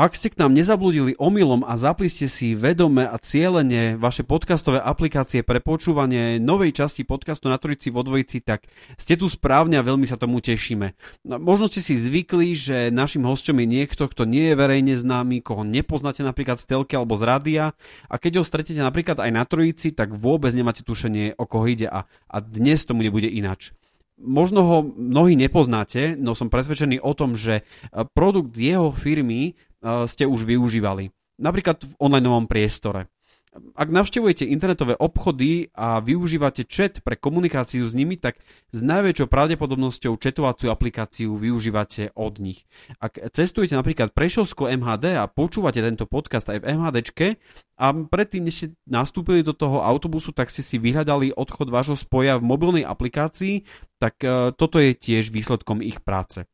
[0.00, 4.80] Ak ste k nám nezabludili omylom a zapli ste si vedome a cieľene vaše podcastové
[4.80, 8.64] aplikácie pre počúvanie novej časti podcastu na Trojici vo dvojici, tak
[8.96, 10.96] ste tu správne a veľmi sa tomu tešíme.
[11.28, 15.44] No, možno ste si zvykli, že našim hostom je niekto, kto nie je verejne známy,
[15.44, 17.64] koho nepoznáte napríklad z telky alebo z rádia
[18.08, 21.92] a keď ho stretnete napríklad aj na Trojici, tak vôbec nemáte tušenie, o koho ide
[21.92, 23.76] a, a dnes tomu nebude inač.
[24.20, 27.64] Možno ho mnohí nepoznáte, no som presvedčený o tom, že
[28.12, 31.12] produkt jeho firmy ste už využívali.
[31.40, 33.08] Napríklad v online priestore.
[33.50, 38.38] Ak navštevujete internetové obchody a využívate chat pre komunikáciu s nimi, tak
[38.70, 42.62] s najväčšou pravdepodobnosťou chatovaciu aplikáciu využívate od nich.
[43.02, 47.26] Ak cestujete napríklad Prešovsko MHD a počúvate tento podcast aj v MHDčke
[47.74, 52.38] a predtým, než ste nastúpili do toho autobusu, tak ste si vyhľadali odchod vášho spoja
[52.38, 53.66] v mobilnej aplikácii,
[53.98, 56.46] tak e, toto je tiež výsledkom ich práce.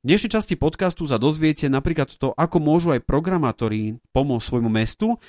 [0.00, 5.20] V dnešnej časti podcastu sa dozviete napríklad to, ako môžu aj programátori pomôcť svojmu mestu,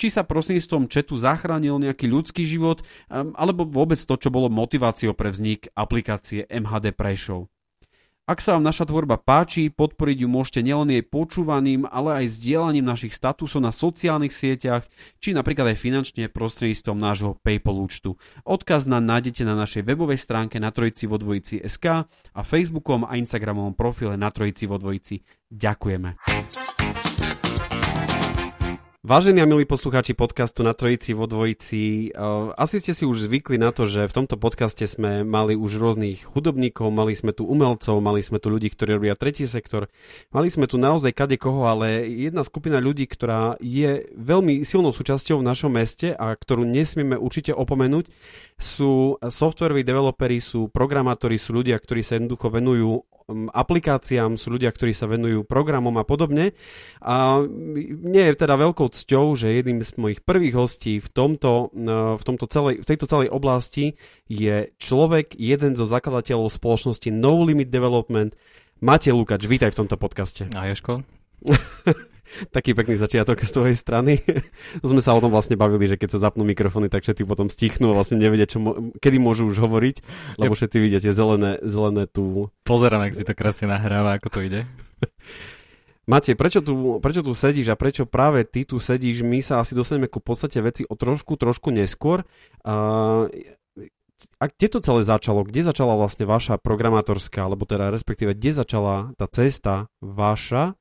[0.00, 2.80] či sa prostredníctvom četu zachránil nejaký ľudský život,
[3.12, 7.52] alebo vôbec to, čo bolo motiváciou pre vznik aplikácie MHD Prešov.
[8.24, 12.80] Ak sa vám naša tvorba páči, podporiť ju môžete nielen jej počúvaním, ale aj zdieľaním
[12.80, 14.88] našich statusov na sociálnych sieťach,
[15.20, 18.16] či napríklad aj finančne prostredníctvom nášho PayPal účtu.
[18.48, 23.20] Odkaz na nájdete na našej webovej stránke na trojici vo dvojici SK a Facebookom a
[23.20, 25.20] Instagramovom profile na trojici vo dvojici.
[25.52, 26.16] Ďakujeme.
[29.04, 33.60] Vážení a milí poslucháči podcastu na Trojici vo Dvojici, uh, asi ste si už zvykli
[33.60, 38.00] na to, že v tomto podcaste sme mali už rôznych hudobníkov, mali sme tu umelcov,
[38.00, 39.92] mali sme tu ľudí, ktorí robia tretí sektor,
[40.32, 45.44] mali sme tu naozaj kade koho, ale jedna skupina ľudí, ktorá je veľmi silnou súčasťou
[45.44, 48.08] v našom meste a ktorú nesmieme určite opomenúť,
[48.56, 54.92] sú softwaroví developeri, sú programátori, sú ľudia, ktorí sa jednoducho venujú aplikáciám, sú ľudia, ktorí
[54.92, 56.52] sa venujú programom a podobne.
[57.00, 57.40] A
[58.04, 61.72] nie je teda veľkou cťou, že jedným z mojich prvých hostí v, tomto,
[62.20, 63.96] v, tomto celej, v tejto celej oblasti
[64.28, 68.36] je človek, jeden zo zakladateľov spoločnosti No Limit Development,
[68.84, 69.48] Matej Lukač.
[69.48, 70.44] Vítaj v tomto podcaste.
[70.52, 71.00] A Joško.
[72.50, 74.20] taký pekný začiatok z tvojej strany.
[74.84, 77.92] Sme sa o tom vlastne bavili, že keď sa zapnú mikrofóny, tak všetci potom stichnú
[77.92, 79.96] a vlastne nevedia, čo mo- kedy môžu už hovoriť,
[80.40, 82.50] lebo všetci vidia tie zelené, zelené tu.
[82.66, 84.60] Pozerám, ak si to krásne nahráva, ako to ide.
[86.04, 89.24] Matej, prečo tu, prečo tu sedíš a prečo práve ty tu sedíš?
[89.24, 92.28] My sa asi dostaneme ku podstate veci o trošku, trošku neskôr.
[92.60, 93.32] Uh,
[94.36, 95.48] a kde to celé začalo?
[95.48, 100.76] Kde začala vlastne vaša programátorská, alebo teda respektíve, kde začala tá cesta vaša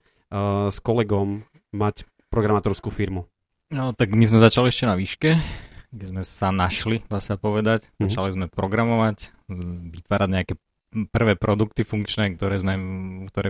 [0.70, 3.30] s kolegom mať programátorskú firmu?
[3.70, 5.38] No, tak my sme začali ešte na výške,
[5.94, 7.90] kde sme sa našli, dá sa povedať.
[7.90, 8.02] Mm-hmm.
[8.10, 9.30] Začali sme programovať,
[9.94, 10.54] vytvárať nejaké
[11.10, 12.78] prvé produkty funkčné, ktoré, sme,
[13.34, 13.50] ktoré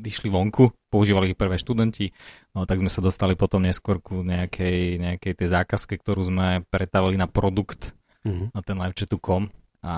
[0.00, 2.16] vyšli vonku, používali ich prvé študenti,
[2.56, 7.20] no tak sme sa dostali potom neskôr ku nejakej, nejakej tej zákazke, ktorú sme pretavili
[7.20, 7.92] na produkt,
[8.24, 8.56] mm-hmm.
[8.56, 9.52] na ten livechatu.com
[9.84, 9.94] a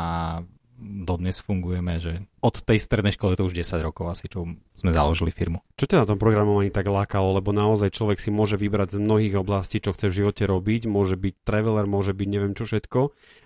[0.80, 5.28] dodnes fungujeme, že od tej strednej školy to už 10 rokov asi, čo sme založili
[5.30, 5.60] firmu.
[5.76, 9.38] Čo ťa na tom programovaní tak lákalo, lebo naozaj človek si môže vybrať z mnohých
[9.38, 13.00] oblastí, čo chce v živote robiť, môže byť traveler, môže byť neviem čo všetko,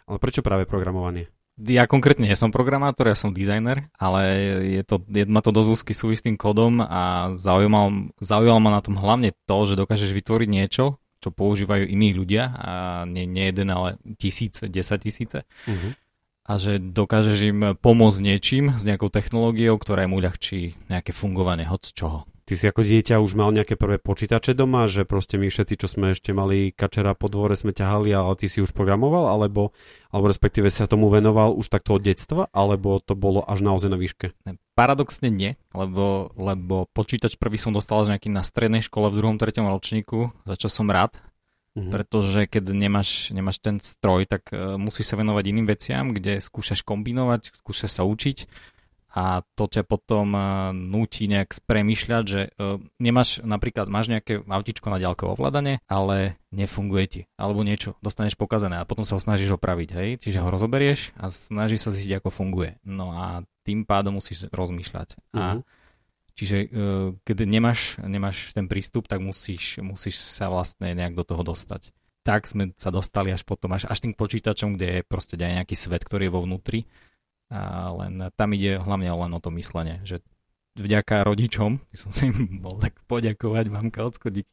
[0.09, 1.29] ale prečo práve programovanie?
[1.55, 4.23] Ja konkrétne nie som programátor, ja som dizajner, ale
[4.75, 8.71] je to, je, má to dosť úzky súvis s tým kodom a zaujímal, zaujímal ma
[8.75, 12.71] na tom hlavne to, že dokážeš vytvoriť niečo, čo používajú iní ľudia a
[13.07, 15.39] nie, nie jeden, ale tisíce, desať tisíce.
[15.71, 15.95] Uh-huh
[16.45, 21.83] a že dokážeš im pomôcť niečím s nejakou technológiou, ktorá im uľahčí nejaké fungovanie hoď
[21.89, 22.19] z čoho.
[22.45, 25.89] Ty si ako dieťa už mal nejaké prvé počítače doma, že proste my všetci, čo
[25.89, 29.73] sme ešte mali kačera po dvore, sme ťahali, ale ty si už programoval, alebo,
[30.13, 33.97] alebo respektíve sa tomu venoval už takto od detstva, alebo to bolo až naozaj na
[33.97, 34.37] výške?
[34.77, 39.41] Paradoxne nie, lebo, lebo počítač prvý som dostal až nejaký na strednej škole v druhom,
[39.41, 41.17] treťom ročníku, za čo som rád,
[41.75, 41.91] Mm-hmm.
[41.91, 46.87] Pretože keď nemáš, nemáš ten stroj, tak uh, musíš sa venovať iným veciam, kde skúšaš
[46.87, 48.47] kombinovať, skúšaš sa učiť
[49.15, 54.91] a to ťa potom uh, núti nejak premýšľať, že uh, nemáš, napríklad máš nejaké autičko
[54.91, 59.55] na ďalkové ovládanie, ale nefunguje ti, alebo niečo, dostaneš pokazané a potom sa ho snažíš
[59.55, 62.83] opraviť, hej, čiže ho rozoberieš a snažíš sa zistiť, ako funguje.
[62.83, 65.15] No a tým pádom musíš rozmýšľať.
[65.15, 65.39] Uh-huh.
[65.39, 65.61] A mhm.
[66.35, 71.43] Čiže uh, keď nemáš, nemáš ten prístup, tak musíš, musíš sa vlastne nejak do toho
[71.43, 71.95] dostať.
[72.25, 75.77] Tak sme sa dostali až potom, až, až tým počítačom, kde je proste aj nejaký
[75.77, 76.89] svet, ktorý je vo vnútri
[77.53, 80.25] a len tam ide hlavne len o to myslenie, že
[80.75, 82.33] vďaka rodičom, by som si
[82.65, 84.47] bol tak poďakovať mamka odskodiť,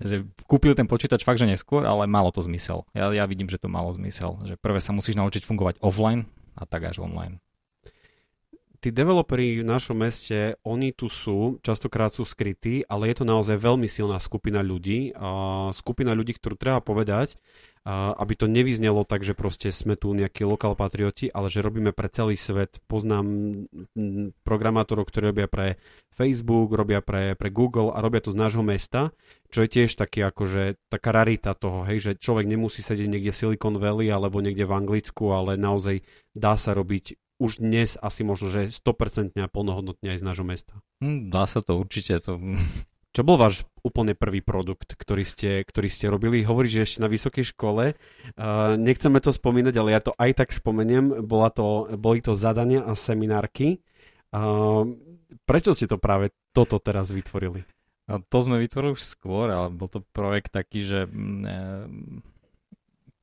[0.00, 2.88] že kúpil ten počítač fakt, že neskôr, ale malo to zmysel.
[2.96, 6.24] Ja, ja vidím, že to malo zmysel, že prvé sa musíš naučiť fungovať offline
[6.56, 7.42] a tak až online
[8.82, 13.54] tí developeri v našom meste, oni tu sú, častokrát sú skrytí, ale je to naozaj
[13.54, 15.14] veľmi silná skupina ľudí.
[15.14, 17.38] A skupina ľudí, ktorú treba povedať,
[17.82, 21.90] a aby to nevyznelo tak, že proste sme tu nejakí lokál patrioti, ale že robíme
[21.90, 22.78] pre celý svet.
[22.86, 23.26] Poznám
[24.46, 29.10] programátorov, ktorí robia pre Facebook, robia pre, pre Google a robia to z nášho mesta,
[29.50, 33.38] čo je tiež taký akože taká rarita toho, hej, že človek nemusí sedieť niekde v
[33.38, 36.06] Silicon Valley alebo niekde v Anglicku, ale naozaj
[36.38, 40.78] dá sa robiť už dnes asi možno, že 100% a plnohodnotne aj z nášho mesta.
[41.02, 42.22] Hm, dá sa to určite.
[42.22, 42.38] To...
[43.12, 46.46] Čo bol váš úplne prvý produkt, ktorý ste, ktorý ste robili?
[46.46, 47.98] Hovorí, že ešte na vysokej škole.
[48.38, 51.26] Uh, nechceme to spomínať, ale ja to aj tak spomeniem.
[51.26, 53.84] Bola to, boli to zadania a seminárky.
[54.32, 54.86] Uh,
[55.44, 57.68] prečo ste to práve toto teraz vytvorili?
[58.08, 61.04] A to sme vytvorili už skôr, ale bol to projekt taký, že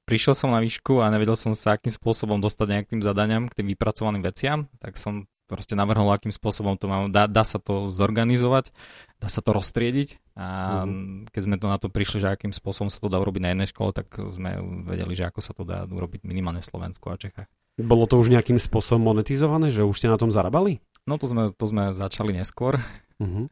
[0.10, 3.70] prišiel som na výšku a nevedel som sa, akým spôsobom dostať nejakým zadaniam, k tým
[3.78, 8.70] vypracovaným veciam, tak som proste navrhol, akým spôsobom to mám, dá, dá sa to zorganizovať,
[9.18, 10.46] dá sa to roztriediť a
[10.86, 11.26] uh-huh.
[11.34, 13.70] keď sme to na to prišli, že akým spôsobom sa to dá urobiť na jednej
[13.70, 17.50] škole, tak sme vedeli, že ako sa to dá urobiť minimálne v Slovensku a Čechách.
[17.82, 20.86] Bolo to už nejakým spôsobom monetizované, že už ste na tom zarábali?
[21.10, 22.78] No to sme, to sme začali neskôr.
[23.18, 23.50] Uh-huh.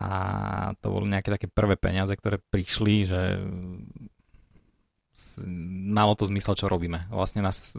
[0.00, 0.10] A
[0.80, 3.20] to boli nejaké také prvé peniaze, ktoré prišli, že
[5.90, 7.08] malo to zmysel, čo robíme.
[7.10, 7.74] Vlastne nás,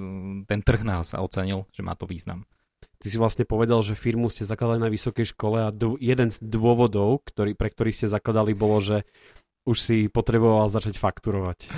[0.46, 2.46] ten trh nás ocenil, že má to význam.
[3.02, 6.38] Ty si vlastne povedal, že firmu ste zakladali na vysokej škole a dv- jeden z
[6.38, 9.10] dôvodov, ktorý, pre ktorý ste zakladali, bolo, že
[9.66, 11.70] už si potreboval začať fakturovať.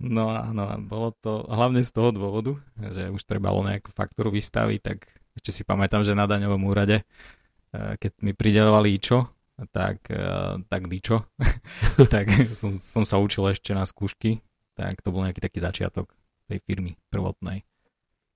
[0.00, 4.98] No áno, bolo to hlavne z toho dôvodu, že už trebalo nejakú faktúru vystaviť, tak
[5.36, 9.28] ešte si pamätám, že na daňovom úrade, eh, keď mi pridelovali čo,
[9.72, 11.28] tak, eh, tak dičo,
[12.12, 14.40] tak som, som sa učil ešte na skúšky
[14.78, 16.12] tak to bol nejaký taký začiatok
[16.48, 17.64] tej firmy prvotnej.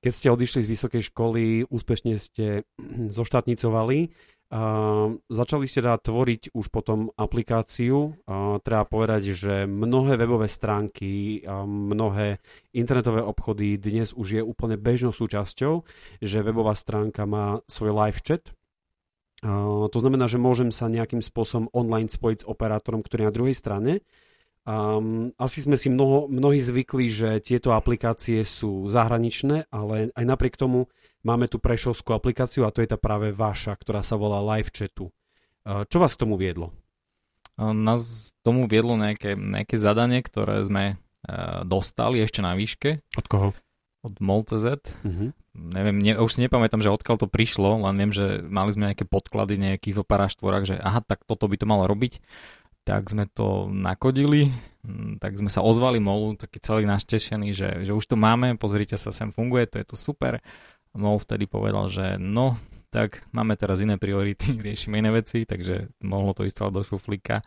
[0.05, 2.63] Keď ste odišli z vysokej školy, úspešne ste
[3.17, 4.13] zoštátnicovali,
[4.47, 4.63] a
[5.27, 8.15] začali ste teda tvoriť už potom aplikáciu.
[8.31, 12.39] A treba povedať, že mnohé webové stránky, a mnohé
[12.71, 15.83] internetové obchody dnes už je úplne bežnou súčasťou,
[16.23, 18.55] že webová stránka má svoj live chat.
[19.43, 23.35] A to znamená, že môžem sa nejakým spôsobom online spojiť s operátorom, ktorý je na
[23.35, 23.93] druhej strane
[24.67, 30.59] Um, asi sme si mnoho, mnohí zvykli, že tieto aplikácie sú zahraničné, ale aj napriek
[30.59, 30.91] tomu
[31.23, 35.15] máme tu prešovskú aplikáciu a to je tá práve vaša, ktorá sa volá Live Chatu.
[35.63, 36.75] Uh, čo vás k tomu viedlo?
[37.57, 43.07] Nás tomu viedlo nejaké, nejaké zadanie, ktoré sme uh, dostali ešte na výške.
[43.17, 43.49] Od koho?
[44.03, 44.83] Od MOL.cz.
[45.07, 45.31] Uh-huh.
[45.57, 49.09] Neviem, ne, už si nepamätám, že odkiaľ to prišlo, len viem, že mali sme nejaké
[49.09, 52.19] podklady nejakých zo paráštvorách, že aha, tak toto by to malo robiť
[52.87, 54.55] tak sme to nakodili,
[54.87, 58.95] mm, tak sme sa ozvali MOLu, taký celý naštešený, že, že už to máme, pozrite
[58.95, 60.39] sa, sem funguje, to je to super.
[60.95, 62.55] MOL vtedy povedal, že no,
[62.95, 67.43] tak máme teraz iné priority, riešime iné veci, takže mohlo to ísť do šuflíka.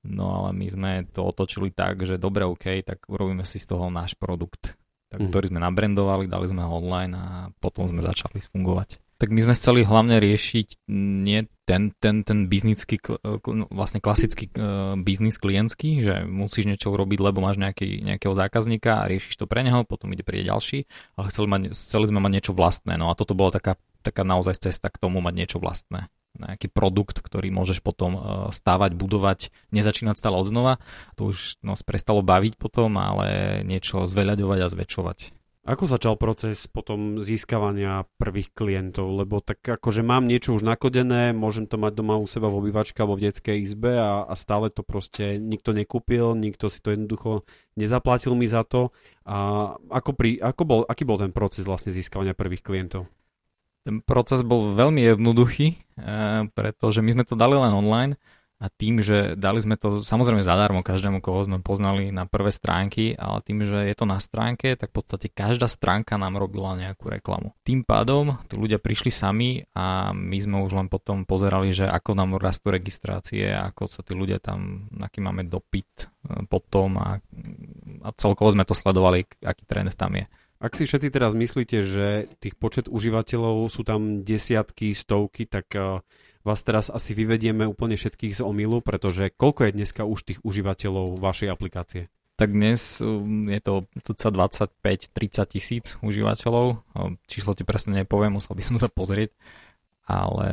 [0.00, 3.92] No ale my sme to otočili tak, že dobre, OK, tak urobíme si z toho
[3.92, 4.74] náš produkt,
[5.12, 5.28] tak, mm.
[5.28, 7.26] ktorý sme nabrandovali, dali sme ho online a
[7.60, 8.96] potom sme začali fungovať.
[9.20, 10.88] Tak my sme chceli hlavne riešiť
[11.20, 12.98] nie ten, ten, ten biznický,
[13.46, 18.98] no, vlastne klasický uh, biznis klientský, že musíš niečo urobiť, lebo máš nejaký, nejakého zákazníka
[18.98, 22.32] a riešiš to pre neho, potom ide príde ďalší, ale chceli, mať, chceli sme mať
[22.34, 22.98] niečo vlastné.
[22.98, 26.10] No a toto bola taká, taká naozaj cesta k tomu mať niečo vlastné.
[26.34, 30.82] Nejaký produkt, ktorý môžeš potom uh, stávať, budovať, nezačínať stále od znova.
[31.22, 35.18] To už nás prestalo baviť potom, ale niečo zveľaďovať a zväčšovať.
[35.60, 39.12] Ako začal proces potom získavania prvých klientov?
[39.12, 42.96] Lebo tak akože mám niečo už nakodené, môžem to mať doma u seba v obývačke
[43.04, 47.44] alebo v detskej izbe a, a stále to proste nikto nekúpil, nikto si to jednoducho
[47.76, 48.88] nezaplatil mi za to.
[49.28, 53.04] A ako pri, ako bol, aký bol ten proces vlastne získavania prvých klientov?
[53.84, 55.78] Ten proces bol veľmi jednoduchý, e,
[56.56, 58.16] pretože my sme to dali len online
[58.60, 63.16] A tým, že dali sme to samozrejme zadarmo každému, koho sme poznali na prvé stránky,
[63.16, 67.08] ale tým, že je to na stránke, tak v podstate každá stránka nám robila nejakú
[67.08, 67.56] reklamu.
[67.64, 72.12] Tým pádom tí ľudia prišli sami a my sme už len potom pozerali, že ako
[72.12, 77.16] nám rastú registrácie, ako sa tí ľudia tam, aký máme dopyt e, potom a,
[78.04, 80.28] a celkovo sme to sledovali, aký trend tam je.
[80.60, 86.04] Ak si všetci teraz myslíte, že tých počet užívateľov sú tam desiatky, stovky, tak uh,
[86.40, 91.20] vás teraz asi vyvedieme úplne všetkých z omilu, pretože koľko je dneska už tých užívateľov
[91.20, 92.02] vašej aplikácie?
[92.40, 96.80] Tak dnes um, je to cca 25-30 tisíc užívateľov.
[97.28, 99.36] Číslo ti presne nepoviem, musel by som sa pozrieť.
[100.10, 100.50] Ale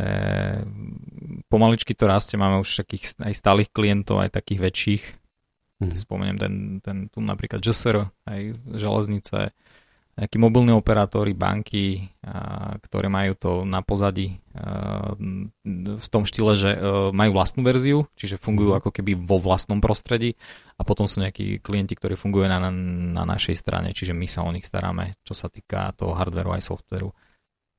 [1.49, 5.03] pomaličky to rastie, máme už takých aj stálych klientov, aj takých väčších.
[5.81, 5.93] Mm.
[5.97, 6.53] Spomeniem ten,
[6.83, 8.41] ten tu napríklad JSR, aj
[8.77, 9.55] železnice,
[10.17, 15.13] nejakí mobilní operátori, banky, a, ktoré majú to na pozadí a,
[15.77, 18.77] v tom štýle, že a, e, majú vlastnú verziu, čiže fungujú mhm.
[18.81, 20.33] ako keby vo vlastnom prostredí
[20.75, 22.73] a potom sú nejakí klienti, ktorí fungujú na, na,
[23.13, 26.65] na našej strane, čiže my sa o nich staráme, čo sa týka toho hardwareu aj
[26.65, 27.13] softwareu.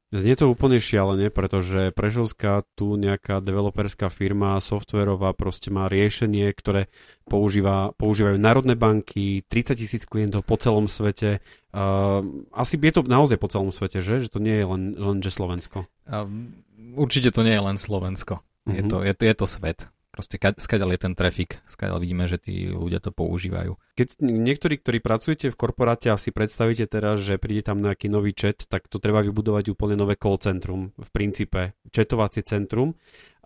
[0.09, 6.89] Znie to úplne šialene, pretože Prešovská tu nejaká developerská firma softverová proste má riešenie, ktoré
[7.29, 11.45] používa, používajú národné banky, 30 tisíc klientov po celom svete.
[11.77, 12.25] Uh,
[12.57, 14.25] asi je to naozaj po celom svete, že?
[14.25, 15.85] Že to nie je len, len že Slovensko.
[16.09, 16.25] Uh,
[16.97, 18.41] určite to nie je len Slovensko.
[18.41, 18.73] Uh-huh.
[18.73, 18.89] Je, mhm.
[18.89, 19.79] to, je, to, je to svet.
[20.09, 23.77] Proste skadiaľ je ten trafik, skadiaľ vidíme, že tí ľudia to používajú.
[23.99, 28.31] Keď niektorí, ktorí pracujete v korporáte a si predstavíte teraz, že príde tam nejaký nový
[28.31, 32.95] chat, tak to treba vybudovať úplne nové call centrum, v princípe chatovacie centrum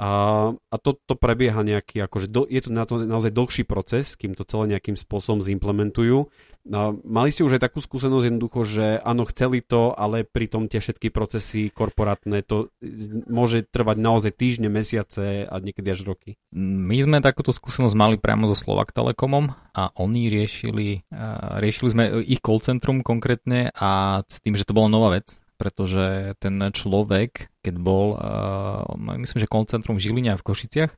[0.03, 4.19] a, a to, to prebieha nejaký, akože do, je to na to naozaj dlhší proces,
[4.19, 6.27] kým to celé nejakým spôsobom zimplementujú.
[6.71, 10.83] A mali ste už aj takú skúsenosť jednoducho, že áno, chceli to, ale pritom tie
[10.83, 12.71] všetky procesy korporátne, to
[13.31, 16.35] môže trvať naozaj týždne, mesiace a niekedy až roky.
[16.55, 20.42] My sme takúto skúsenosť mali priamo so Slovak Telekomom a oni riešili,
[21.61, 26.35] riešili sme ich call centrum konkrétne a s tým, že to bola nová vec, pretože
[26.43, 28.19] ten človek, keď bol,
[28.99, 30.93] myslím, že koncentrum v Žiline a v Košiciach,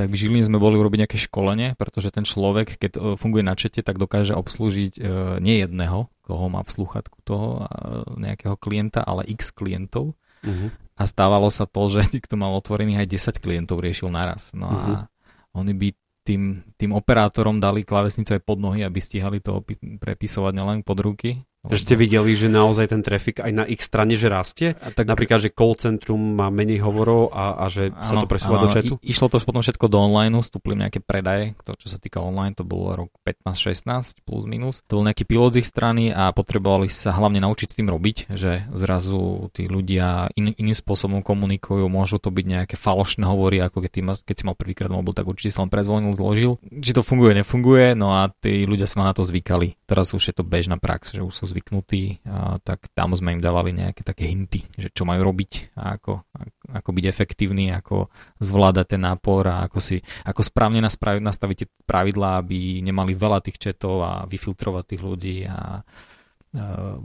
[0.00, 3.52] tak v Žiline sme boli urobiť nejaké školenie, pretože ten človek, keď uh, funguje na
[3.52, 5.04] čete, tak dokáže obslúžiť uh,
[5.44, 7.68] nie jedného, koho má v sluchatku toho
[8.16, 10.16] nejakého klienta, ale x klientov.
[10.40, 10.72] Uh-huh.
[10.96, 14.56] A stávalo sa to, že kto mal otvorených aj 10 klientov riešil naraz.
[14.56, 14.80] No uh-huh.
[14.80, 15.06] a mhm.
[15.52, 15.88] oni by
[16.30, 19.66] tým, tým operátorom dali klávesnicu aj pod nohy, aby stíhali to
[19.98, 24.16] prepisovať nielen pod ruky, že ste videli, že naozaj ten trafik aj na ich strane,
[24.16, 24.72] že rastie?
[24.80, 28.28] A tak, Napríklad, že call centrum má menej hovorov a, a že áno, sa to
[28.30, 28.94] presúva do chatu?
[29.04, 32.56] I, išlo to potom všetko do online, vstúpli nejaké predaje, to, čo sa týka online,
[32.56, 34.80] to bolo rok 15-16 plus minus.
[34.88, 38.16] To bol nejaký pilot z ich strany a potrebovali sa hlavne naučiť s tým robiť,
[38.32, 43.84] že zrazu tí ľudia in, iným spôsobom komunikujú, môžu to byť nejaké falošné hovory, ako
[43.84, 46.56] keď, tým, keď si mal prvýkrát mobil, tak určite sa len prezvonil, zložil.
[46.62, 49.79] Či to funguje, nefunguje, no a tí ľudia sa na to zvykali.
[49.90, 53.42] Teraz už je to bežná prax, že už sú zvyknutí, a tak tam sme im
[53.42, 56.22] dávali nejaké také hinty, že čo majú robiť a ako,
[56.70, 58.06] ako byť efektívny, ako
[58.38, 60.78] zvládať ten nápor a ako, si, ako správne
[61.18, 65.58] nastaviť tie pravidlá, aby nemali veľa tých četov a vyfiltrovať tých ľudí a, a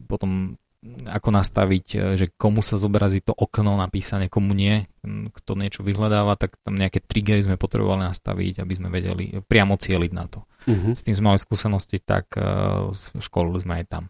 [0.05, 0.53] potom
[1.09, 4.85] ako nastaviť, že komu sa zobrazí to okno napísané, komu nie,
[5.33, 10.11] kto niečo vyhľadáva, tak tam nejaké triggery sme potrebovali nastaviť, aby sme vedeli priamo cieliť
[10.13, 10.45] na to.
[10.69, 10.93] Uh-huh.
[10.93, 14.03] S tým sme mali skúsenosti, tak uh, školili sme aj tam.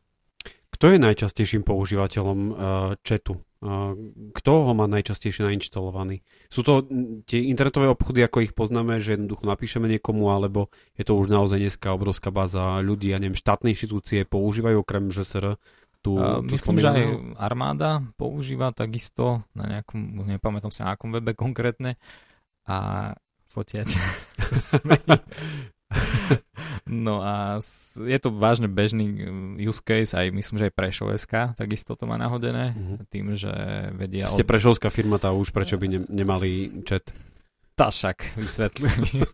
[0.75, 2.55] Kto je najčastejším používateľom uh,
[2.99, 3.39] chatu?
[3.63, 3.95] Uh,
[4.35, 6.27] kto ho má najčastejšie nainštalovaný?
[6.51, 6.83] Sú to
[7.23, 10.67] tie internetové obchody, ako ich poznáme, že jednoducho napíšeme niekomu, alebo
[10.99, 15.55] je to už naozaj dneska obrovská báza ľudí, ja neviem, štátne inštitúcie používajú okrem ŽSR
[16.05, 17.01] tú, uh, Myslím, že aj
[17.41, 21.97] armáda používa takisto na nejakom, nepamätám sa na akom webe konkrétne
[22.69, 23.09] a
[23.49, 23.95] fotiať
[27.07, 27.57] no a
[27.97, 32.21] je to vážne bežný uh, use case, aj myslím, že aj Prešov.sk takisto to má
[32.21, 32.97] nahodené, uh-huh.
[33.09, 33.49] tým, že
[33.97, 34.29] vedia...
[34.29, 34.49] Ste od...
[34.49, 37.09] Prešovská firma, tá už prečo by ne- nemali chat?
[37.75, 39.25] Tá však vysvetlili.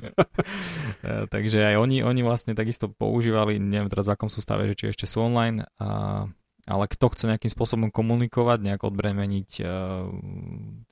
[1.01, 4.77] Eh, takže aj oni, oni vlastne takisto používali, neviem teraz v akom sú stave, že
[4.77, 6.29] či ešte sú online, a,
[6.65, 10.07] ale kto chce nejakým spôsobom komunikovať, nejak odbremeniť uh,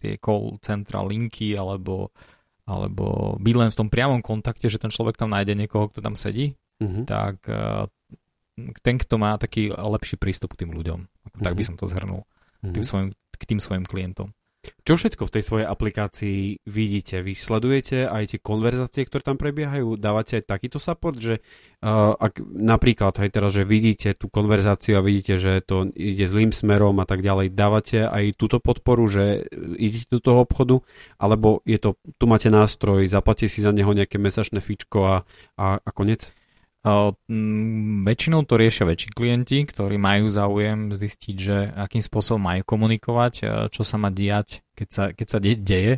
[0.01, 2.13] tie call centra, linky alebo
[2.69, 6.13] alebo byť len v tom priamom kontakte, že ten človek tam nájde niekoho, kto tam
[6.13, 7.01] sedí, uh-huh.
[7.09, 7.89] tak uh,
[8.85, 10.99] ten, kto má taký lepší prístup k tým ľuďom.
[11.01, 11.41] Uh-huh.
[11.41, 11.67] Tak by mhm.
[11.73, 12.73] som to zhrnul uh-huh.
[12.73, 14.37] tým svojim, k tým svojim klientom.
[14.59, 17.23] Čo všetko v tej svojej aplikácii vidíte?
[17.23, 19.95] Vy sledujete aj tie konverzácie, ktoré tam prebiehajú?
[19.95, 21.39] Dávate aj takýto support, že
[21.79, 26.51] uh, ak napríklad, hej teraz, že vidíte tú konverzáciu a vidíte, že to ide zlým
[26.51, 29.47] smerom a tak ďalej, dávate aj túto podporu, že
[29.79, 30.83] idete do toho obchodu,
[31.15, 35.15] alebo je to, tu máte nástroj, zaplatíte si za neho nejaké mesačné fičko a,
[35.55, 36.35] a, a konec?
[36.79, 43.33] Väčšinou to riešia väčší klienti, ktorí majú záujem zistiť, že akým spôsobom majú komunikovať,
[43.67, 45.93] čo sa má diať, keď sa, keď sa de- deje,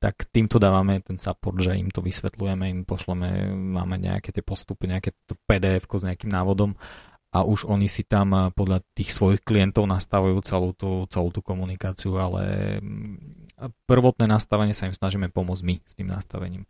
[0.00, 4.88] tak týmto dávame ten support, že im to vysvetľujeme, im pošleme, máme nejaké tie postupy,
[4.88, 6.78] nejaké to pdf s nejakým návodom
[7.30, 12.18] a už oni si tam podľa tých svojich klientov nastavujú celú tú, celú tú komunikáciu,
[12.18, 12.78] ale
[13.86, 16.64] prvotné nastavenie sa im snažíme pomôcť my s tým nastavením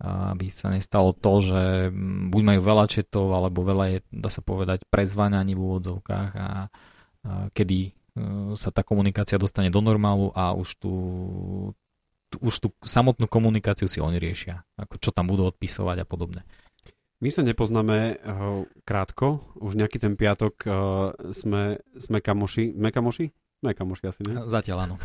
[0.00, 4.40] aby sa nestalo to, že mm, buď majú veľa četov, alebo veľa je, dá sa
[4.40, 6.50] povedať, prezváňaní v úvodzovkách a, a
[7.52, 7.90] kedy e,
[8.56, 10.94] sa tá komunikácia dostane do normálu a už tú,
[12.40, 16.42] už tú samotnú komunikáciu si oni riešia, ako čo tam budú odpisovať a podobne.
[17.20, 20.72] My sa nepoznáme uh, krátko, už nejaký ten piatok uh,
[21.36, 23.28] sme, sme kamoši, sme kamoši?
[23.60, 24.48] Sme kamoši asi, ne?
[24.48, 24.96] Zatiaľ áno.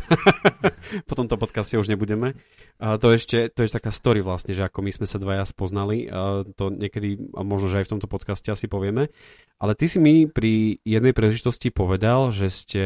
[1.08, 2.32] po tomto podcaste už nebudeme.
[2.80, 6.08] A to ešte, to je taká story vlastne, že ako my sme sa dvaja spoznali,
[6.08, 9.12] a to niekedy, a možno, že aj v tomto podcaste asi povieme.
[9.60, 12.84] Ale ty si mi pri jednej príležitosti povedal, že ste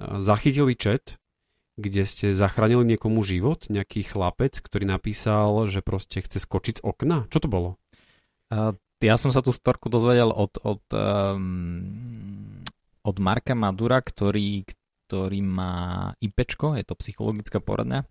[0.00, 1.16] zachytili chat,
[1.80, 7.24] kde ste zachránili niekomu život, nejaký chlapec, ktorý napísal, že proste chce skočiť z okna.
[7.32, 7.80] Čo to bolo?
[8.52, 12.60] Uh, ja som sa tú storku dozvedel od, od, um,
[13.00, 14.68] od Marka Madura, ktorý,
[15.10, 18.06] ktorý má IPčko, je to psychologická poradňa.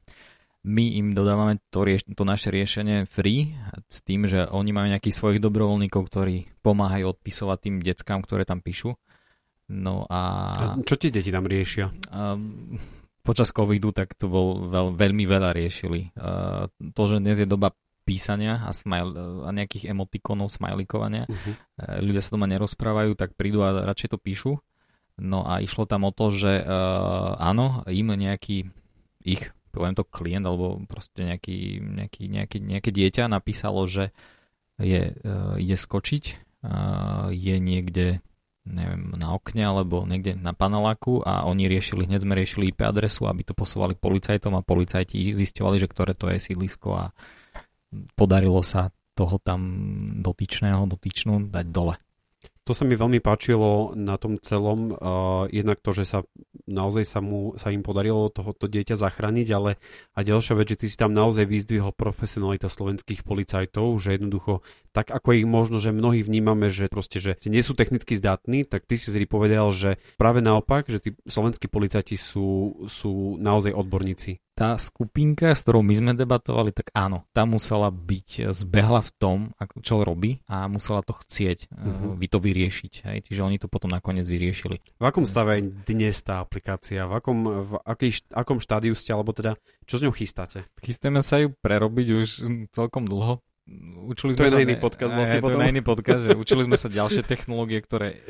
[0.68, 3.56] My im dodávame to, rieš- to naše riešenie free
[3.88, 8.60] s tým, že oni majú nejakých svojich dobrovoľníkov, ktorí pomáhajú odpisovať tým deckám, ktoré tam
[8.60, 9.00] píšu.
[9.72, 10.22] No a...
[10.52, 11.88] a čo tie deti tam riešia?
[12.12, 12.36] A,
[13.24, 16.12] počas covidu tak to bol veľ, veľmi veľa riešili.
[16.20, 17.72] A, to, že dnes je doba
[18.04, 19.16] písania a, smile,
[19.48, 21.24] a nejakých emotikonov, smajlikovania.
[21.24, 21.54] Uh-huh.
[22.04, 24.52] Ľudia sa doma nerozprávajú, tak prídu a radšej to píšu.
[25.20, 28.72] No a išlo tam o to, že uh, áno, im nejaký
[29.24, 34.16] ich, poviem to klient, alebo proste nejaký, nejaký, nejaký, nejaké dieťa napísalo, že
[34.80, 36.24] je, uh, ide skočiť,
[36.64, 38.24] uh, je niekde
[38.70, 43.26] neviem, na okne alebo niekde na paneláku a oni riešili, hneď sme riešili IP adresu,
[43.26, 47.06] aby to posúvali policajtom a policajti zistovali, že ktoré to je sídlisko a
[48.14, 49.62] podarilo sa toho tam
[50.22, 51.98] dotyčného, dotyčnú dať dole
[52.70, 54.94] to sa mi veľmi páčilo na tom celom.
[54.94, 56.22] Uh, jednak to, že sa
[56.70, 59.82] naozaj sa, mu, sa im podarilo tohoto dieťa zachrániť, ale
[60.14, 64.62] a ďalšia vec, že ty si tam naozaj vyzdvihol profesionalita slovenských policajtov, že jednoducho
[64.94, 68.86] tak ako ich možno, že mnohí vnímame, že proste, že nie sú technicky zdatní, tak
[68.86, 74.42] ty si si povedal, že práve naopak, že tí slovenskí policajti sú, sú naozaj odborníci.
[74.60, 79.38] Tá skupinka, s ktorou my sme debatovali, tak áno, tá musela byť zbehla v tom,
[79.80, 82.20] čo robí a musela to chcieť uh-huh.
[82.20, 82.94] vy to vyriešiť.
[83.08, 83.18] Hej?
[83.32, 84.84] Čiže oni to potom nakoniec vyriešili.
[85.00, 87.08] V akom stave je dnes tá aplikácia?
[87.08, 89.56] V akom, v aký, akom štádiu ste, alebo teda
[89.88, 90.68] čo s ňou chystáte?
[90.84, 92.30] Chystáme sa ju prerobiť už
[92.76, 93.40] celkom dlho
[94.10, 95.60] učili sme to je na iný podcast vlastne potom.
[95.60, 98.26] To je na iný podcast, že učili sme sa ďalšie technológie, ktoré,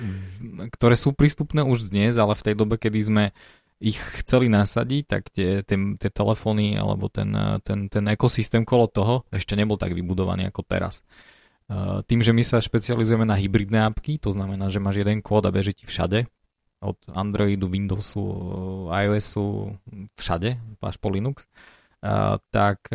[0.75, 3.23] ktoré sú prístupné už dnes, ale v tej dobe, kedy sme
[3.79, 7.31] ich chceli nasadiť, tak tie, tie, tie telefóny alebo ten,
[7.63, 11.01] ten, ten ekosystém kolo toho ešte nebol tak vybudovaný ako teraz.
[12.05, 15.53] Tým, že my sa špecializujeme na hybridné apky, to znamená, že máš jeden kód a
[15.53, 16.27] beží ti všade,
[16.79, 18.23] od Androidu, Windowsu,
[18.91, 19.75] iOSu,
[20.15, 21.47] všade, až po Linux,
[22.51, 22.87] tak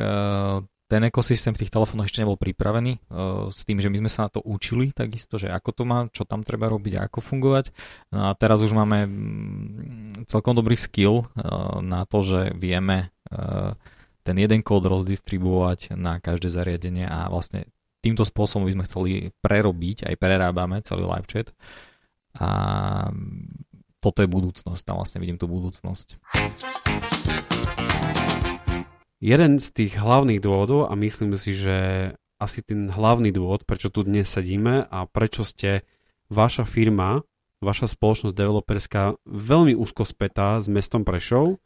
[0.84, 4.28] ten ekosystém v tých telefónoch ešte nebol pripravený uh, s tým, že my sme sa
[4.28, 7.72] na to učili takisto, že ako to má, čo tam treba robiť a ako fungovať.
[8.12, 13.72] No a teraz už máme mm, celkom dobrý skill uh, na to, že vieme uh,
[14.24, 17.68] ten jeden kód rozdistribuovať na každé zariadenie a vlastne
[18.04, 21.48] týmto spôsobom by sme chceli prerobiť, aj prerábame celý live chat
[22.36, 22.48] a
[24.04, 26.20] toto je budúcnosť, tam vlastne vidím tú budúcnosť.
[29.24, 34.04] Jeden z tých hlavných dôvodov, a myslím si, že asi ten hlavný dôvod, prečo tu
[34.04, 35.88] dnes sedíme a prečo ste
[36.28, 37.24] vaša firma,
[37.64, 41.56] vaša spoločnosť developerská veľmi úzko spätá s mestom Prešov,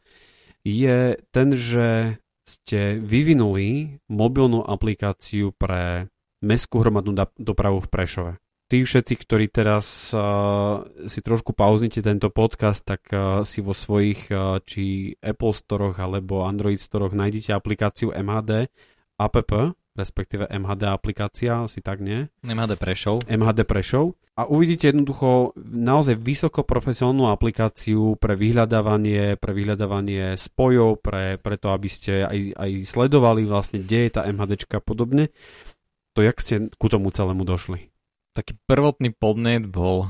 [0.63, 2.15] je ten, že
[2.47, 6.07] ste vyvinuli mobilnú aplikáciu pre
[6.39, 8.33] mestskú hromadnú dopravu v Prešove
[8.69, 14.29] tí všetci, ktorí teraz uh, si trošku pauznite tento podcast, tak uh, si vo svojich
[14.29, 18.69] uh, či Apple storoch alebo Android storoch nájdete aplikáciu MHD
[19.17, 19.51] app,
[19.97, 22.29] respektíve MHD aplikácia, asi tak nie?
[22.45, 23.25] MHD Prešov.
[23.27, 24.15] MHD Prešov.
[24.39, 31.75] a uvidíte jednoducho naozaj vysoko profesionálnu aplikáciu pre vyhľadávanie, pre vyhľadávanie spojov, pre, pre to,
[31.75, 35.35] aby ste aj, aj sledovali vlastne, kde je tá MHDčka a podobne.
[36.15, 37.98] To jak ste ku tomu celému došli?
[38.39, 40.07] Taký prvotný podnet bol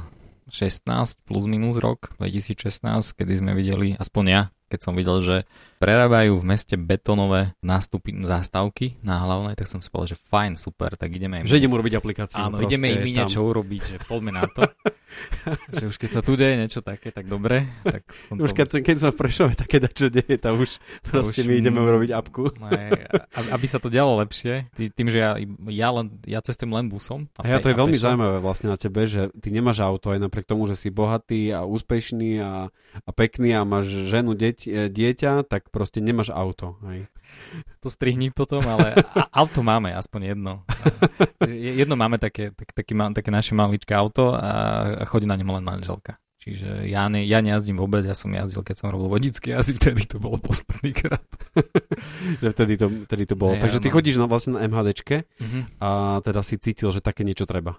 [0.54, 0.86] 16
[1.26, 5.36] plus minus rok 2016, kedy sme videli, aspoň ja, keď som videl, že
[5.82, 10.94] prerábajú v meste betonové nástupy, zástavky na hlavnej, tak som si povedal, že fajn, super,
[10.94, 11.50] tak ideme im...
[11.50, 12.40] Že idem urobiť aplikáciu.
[12.40, 14.68] Áno, ideme im niečo urobiť, že poďme na to.
[15.80, 17.66] že už keď sa tu deje niečo také, tak dobre.
[17.82, 18.56] Tak som už to...
[18.56, 22.12] keď, keď som v Prešove také čo deje, tak už proste už, my ideme urobiť
[22.14, 22.54] apku.
[22.60, 25.40] Ne, aby sa to dialo lepšie, tým, že ja,
[25.72, 27.32] ja, len, ja cestujem len busom.
[27.40, 30.20] A, a ja to je veľmi zaujímavé vlastne na tebe, že ty nemáš auto aj
[30.22, 32.52] napriek tomu, že si bohatý a úspešný a,
[33.08, 36.76] a pekný a máš ženu, deť, dieťa, tak proste nemáš auto.
[36.90, 37.08] Hej.
[37.80, 38.98] To strihni potom, ale
[39.32, 40.54] auto máme, aspoň jedno.
[41.48, 46.18] jedno máme také, tak, taký, také naše maličké auto a chodí na ňom len manželka.
[46.40, 50.08] Čiže ja, ne, ja nejazdím vôbec, ja som jazdil, keď som robil vodické, asi vtedy
[50.08, 51.28] to bolo posledný krát.
[52.42, 53.60] že vtedy to, vtedy to bolo.
[53.60, 53.94] Ne, Takže ty no.
[54.00, 55.64] chodíš na, vlastne na MHDčke uh-huh.
[55.84, 55.90] a
[56.24, 57.76] teda si cítil, že také niečo treba.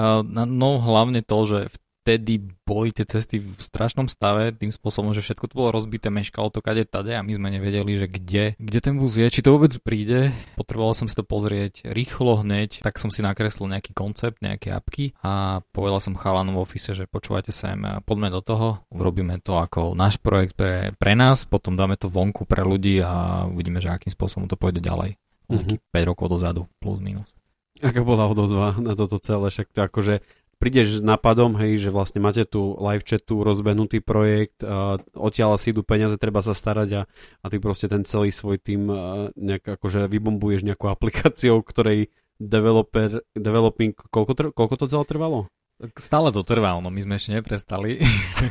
[0.00, 1.76] Uh, no hlavne to, že v
[2.10, 6.50] vtedy boli tie cesty v strašnom stave, tým spôsobom, že všetko to bolo rozbité, meškalo
[6.50, 9.54] to kade tade a my sme nevedeli, že kde, kde ten bus je, či to
[9.54, 10.34] vôbec príde.
[10.58, 15.14] Potreboval som si to pozrieť rýchlo hneď, tak som si nakreslil nejaký koncept, nejaké apky
[15.22, 19.94] a povedal som chalanom v office, že počúvajte sem, poďme do toho, urobíme to ako
[19.94, 24.10] náš projekt pre, pre nás, potom dáme to vonku pre ľudí a uvidíme, že akým
[24.10, 25.14] spôsobom to pôjde ďalej.
[25.46, 25.78] Mm-hmm.
[25.94, 27.38] 5 rokov dozadu, plus minus.
[27.80, 30.14] Aká bola odozva na toto celé, však to akože
[30.60, 35.72] prídeš s nápadom, hej, že vlastne máte tu live chatu, rozbehnutý projekt, uh, odtiaľ si
[35.72, 37.02] idú peniaze, treba sa starať a,
[37.40, 43.24] a ty proste ten celý svoj tým uh, nejak akože vybombuješ nejakou aplikáciou, ktorej developer,
[43.32, 45.48] developing, koľko, tr- koľko to celé trvalo?
[45.96, 48.04] Stále to trvá, no my sme ešte neprestali.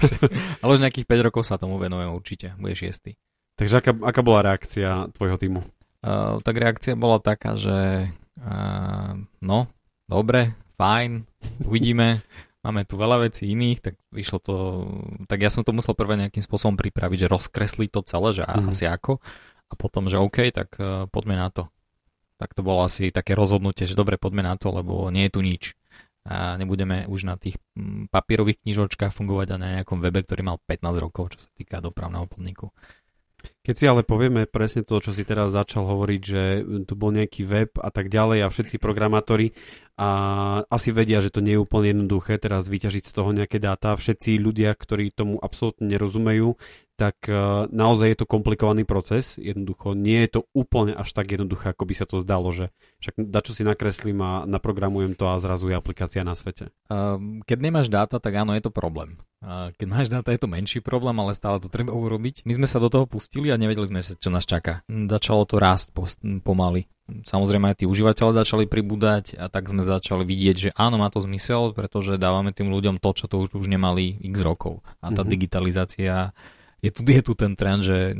[0.65, 3.13] Ale už nejakých 5 rokov sa tomu venujem určite, bude šiestý.
[3.54, 5.62] Takže aká, aká bola reakcia tvojho týmu?
[6.02, 8.10] Uh, tak reakcia bola taká, že
[8.41, 9.13] uh,
[9.45, 9.69] no,
[10.10, 11.28] dobre, fajn,
[11.68, 12.24] uvidíme,
[12.63, 14.56] máme tu veľa vecí iných, tak vyšlo to,
[15.28, 18.72] tak ja som to musel prvé nejakým spôsobom pripraviť, že rozkresliť to celé, že mm.
[18.72, 19.20] asi ako,
[19.70, 21.70] a potom, že OK, tak uh, poďme na to.
[22.39, 25.42] Tak to bolo asi také rozhodnutie, že dobre, poďme na to, lebo nie je tu
[25.44, 25.63] nič.
[26.24, 27.60] A nebudeme už na tých
[28.12, 32.28] papierových knižočkách fungovať a na nejakom webe, ktorý mal 15 rokov, čo sa týka dopravného
[32.32, 32.72] podniku.
[33.63, 36.42] Keď si ale povieme presne to, čo si teraz začal hovoriť, že
[36.84, 39.56] tu bol nejaký web a tak ďalej a všetci programátori
[39.99, 40.09] a
[40.71, 43.99] asi vedia, že to nie je úplne jednoduché teraz vyťažiť z toho nejaké dáta.
[43.99, 46.55] Všetci ľudia, ktorí tomu absolútne nerozumejú,
[46.95, 49.35] tak uh, naozaj je to komplikovaný proces.
[49.35, 52.71] Jednoducho nie je to úplne až tak jednoduché, ako by sa to zdalo, že
[53.03, 56.71] však dačo si nakreslím a naprogramujem to a zrazu je aplikácia na svete.
[57.43, 59.19] Keď nemáš dáta, tak áno, je to problém.
[59.43, 62.43] Keď máš dáta, je to menší problém, ale stále to treba urobiť.
[62.43, 64.83] My sme sa do toho pustili a nevedeli sme, čo nás čaká.
[64.88, 65.95] Začalo to rásť
[66.43, 66.88] pomaly
[67.24, 71.22] samozrejme aj tí užívateľe začali pribúdať a tak sme začali vidieť, že áno, má to
[71.22, 74.82] zmysel, pretože dávame tým ľuďom to, čo to už, už nemali x rokov.
[75.00, 75.32] A tá mm-hmm.
[75.32, 76.34] digitalizácia,
[76.80, 78.17] je tu, je tu ten trend, že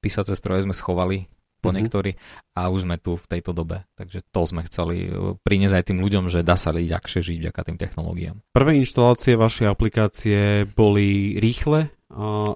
[0.00, 1.76] písace stroje sme schovali po mm-hmm.
[1.78, 2.10] niektorí
[2.54, 3.84] a už sme tu v tejto dobe.
[3.98, 7.60] Takže to sme chceli e, priniesť aj tým ľuďom, že dá sa ľahšie žiť vďaka
[7.66, 8.36] tým technológiám.
[8.54, 11.90] Prvé inštalácie vašej aplikácie boli rýchle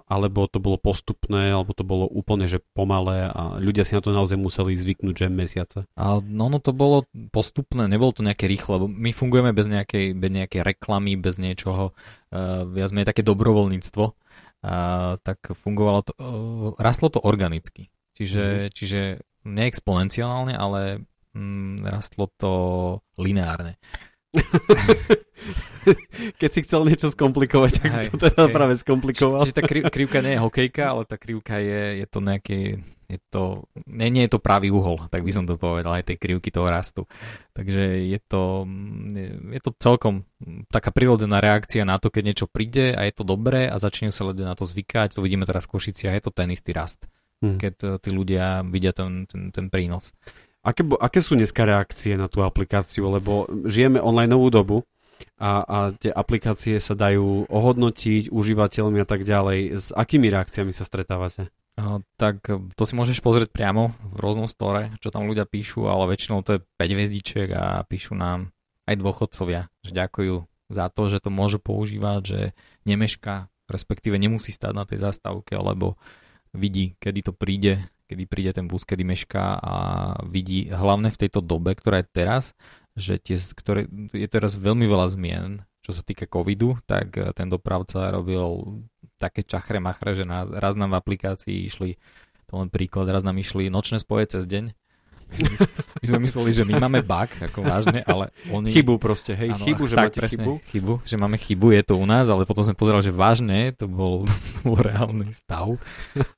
[0.08, 4.08] alebo to bolo postupné, alebo to bolo úplne že pomalé a ľudia si na to
[4.08, 5.78] naozaj museli zvyknúť, že mesiace?
[5.92, 10.16] A no, no to bolo postupné, nebolo to nejaké rýchle, lebo my fungujeme bez nejakej,
[10.16, 16.24] bez nejakej reklamy, bez niečoho, uh, viac menej také dobrovoľníctvo, uh, tak fungovalo to, uh,
[16.80, 17.92] rastlo to organicky.
[18.12, 18.70] Čiže, mm.
[18.76, 19.00] čiže
[19.48, 21.02] neexponenciálne, ale
[21.34, 22.52] mm, rastlo to
[23.18, 23.76] lineárne.
[26.40, 28.54] Keď si chcel niečo skomplikovať, tak si to teda okay.
[28.54, 29.44] práve skomplikoval.
[29.44, 32.80] Čiže tá kri- krivka nie je hokejka, ale tá krivka je, je to nejaký,
[33.12, 36.16] je to, nie, nie je to pravý uhol, tak by som to povedal, aj tej
[36.16, 37.04] krivky toho rastu.
[37.52, 38.64] Takže je to,
[39.52, 40.24] je to celkom
[40.72, 44.24] taká prirodzená reakcia na to, keď niečo príde a je to dobré a začne sa
[44.24, 45.12] ľudia na to zvykať.
[45.12, 47.04] To vidíme teraz v Košici a je to ten istý rast,
[47.42, 47.58] hmm.
[47.58, 50.14] keď eh, tí ľudia vidia ten, ten, ten prínos.
[50.62, 53.10] Aké, aké sú dneska reakcie na tú aplikáciu?
[53.10, 54.76] Lebo žijeme online novú dobu
[55.42, 59.58] a, a tie aplikácie sa dajú ohodnotiť užívateľmi a tak ďalej.
[59.74, 61.50] S akými reakciami sa stretávate?
[61.72, 66.14] Uh, tak to si môžeš pozrieť priamo v rôznom store, čo tam ľudia píšu, ale
[66.14, 68.54] väčšinou to je 5 hviezdičiek a píšu nám
[68.86, 72.40] aj dôchodcovia, že ďakujú za to, že to môžu používať, že
[72.84, 75.96] nemeška, respektíve nemusí stáť na tej zastávke, lebo
[76.52, 79.74] vidí, kedy to príde, kedy príde ten bus, kedy mešká a
[80.24, 82.44] vidí hlavne v tejto dobe, ktorá je teraz,
[82.92, 87.50] že tie, ktoré, je teraz veľmi veľa zmien čo sa týka covidu, tak eh, ten
[87.50, 88.80] dopravca robil
[89.18, 91.98] také čachre machre, že na, raz nám v aplikácii išli,
[92.46, 94.74] to len príklad, raz nám išli nočné spoje cez deň.
[95.32, 98.68] My, sme mysleli, že my máme bug, ako vážne, ale oni...
[98.74, 100.52] Chybu proste, hej, Áno, chybu, že tak, máte presne, chybu.
[100.68, 100.92] chybu.
[101.08, 104.28] Že máme chybu, je to u nás, ale potom sme pozerali, že vážne, to bol,
[104.66, 105.80] bol reálny stav,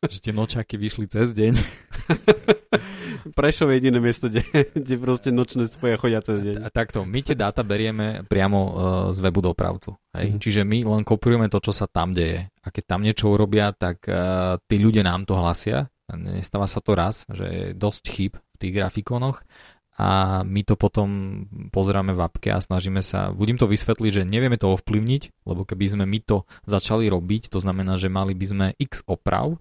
[0.06, 1.58] že tie nočáky vyšli cez deň.
[3.38, 4.44] Prešov je jediné miesto, kde,
[4.76, 6.60] kde proste nočné spoje chodia cez deň.
[6.60, 8.72] A takto, my tie dáta berieme priamo uh,
[9.16, 9.96] z webu dopravcu.
[10.12, 10.36] Hej?
[10.36, 10.38] Mhm.
[10.38, 12.52] Čiže my len kopírujeme to, čo sa tam deje.
[12.60, 15.88] A keď tam niečo urobia, tak uh, tí ľudia nám to hlasia.
[16.04, 19.42] Nestáva sa to raz, že je dosť chyb v tých grafikonoch
[19.94, 21.08] a my to potom
[21.70, 25.84] pozeráme v apke a snažíme sa, budem to vysvetliť, že nevieme to ovplyvniť, lebo keby
[25.86, 29.54] sme my to začali robiť, to znamená, že mali by sme x oprav,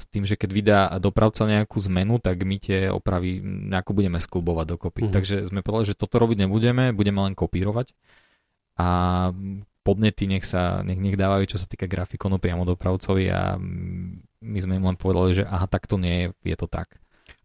[0.00, 4.66] s tým, že keď vydá dopravca nejakú zmenu, tak my tie opravy nejako budeme sklubovať
[4.72, 5.00] dokopy.
[5.06, 5.12] Mhm.
[5.12, 7.92] Takže sme povedali, že toto robiť nebudeme, budeme len kopírovať
[8.80, 8.88] a
[9.84, 13.60] podnety nech sa nech, nech dávajú, čo sa týka grafikonu priamo dopravcovi a
[14.40, 16.96] my sme im len povedali, že aha, tak to nie je, je to tak.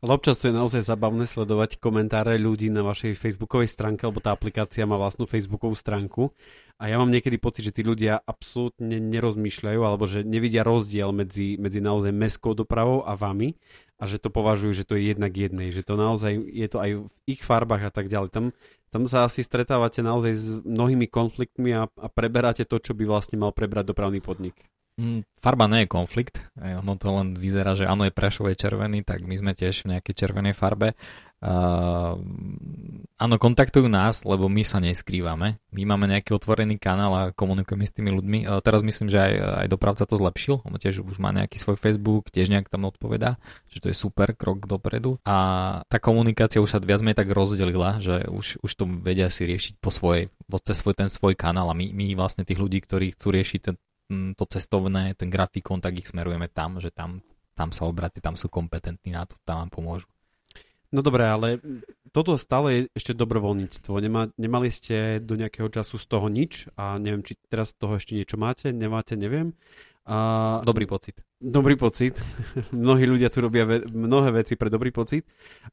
[0.06, 4.38] Ale občas to je naozaj zabavné sledovať komentáre ľudí na vašej facebookovej stránke, lebo tá
[4.38, 6.30] aplikácia má vlastnú facebookovú stránku
[6.78, 11.58] a ja mám niekedy pocit, že tí ľudia absolútne nerozmýšľajú alebo že nevidia rozdiel medzi,
[11.58, 13.58] medzi naozaj mestskou dopravou a vami
[13.98, 16.92] a že to považujú, že to je jednak jednej, že to naozaj je to aj
[17.02, 18.30] v ich farbách a tak ďalej.
[18.30, 18.46] Tam,
[18.94, 23.42] tam sa asi stretávate naozaj s mnohými konfliktmi a, a preberáte to, čo by vlastne
[23.42, 24.70] mal prebrať dopravný podnik.
[24.96, 29.04] Mm, Farba nie je konflikt, ono to len vyzerá, že áno je Prešov je červený,
[29.04, 30.96] tak my sme tiež v nejakej červenej farbe.
[31.46, 32.16] Uh,
[33.20, 35.62] áno, kontaktujú nás, lebo my sa neskrývame.
[35.76, 38.40] My máme nejaký otvorený kanál a komunikujeme s tými ľuďmi.
[38.48, 41.78] Uh, teraz myslím, že aj, aj dopravca to zlepšil, on tiež už má nejaký svoj
[41.78, 43.38] Facebook, tiež nejak tam odpovedá,
[43.70, 45.22] že to je super krok dopredu.
[45.28, 45.38] A
[45.86, 49.78] tá komunikácia už sa viac menej tak rozdelila, že už, už to vedia si riešiť
[49.78, 50.32] po svojej,
[50.66, 53.76] cez svoj, ten svoj kanál a my, my vlastne tých ľudí, ktorí chcú riešiť ten,
[54.10, 57.26] to cestovné, ten grafikon, tak ich smerujeme tam, že tam,
[57.58, 60.08] tam sa obráte, tam sú kompetentní na to, tam vám pomôžu.
[60.94, 61.60] No dobré, ale
[62.16, 64.00] toto stále je ešte dobrovoľníctvo.
[64.00, 68.00] Nemá, nemali ste do nejakého času z toho nič a neviem, či teraz z toho
[68.00, 69.58] ešte niečo máte, nemáte, neviem.
[70.06, 70.62] A...
[70.62, 71.18] Dobrý pocit.
[71.42, 72.14] Dobrý pocit.
[72.72, 75.26] Mnohí ľudia tu robia ve- mnohé veci pre dobrý pocit,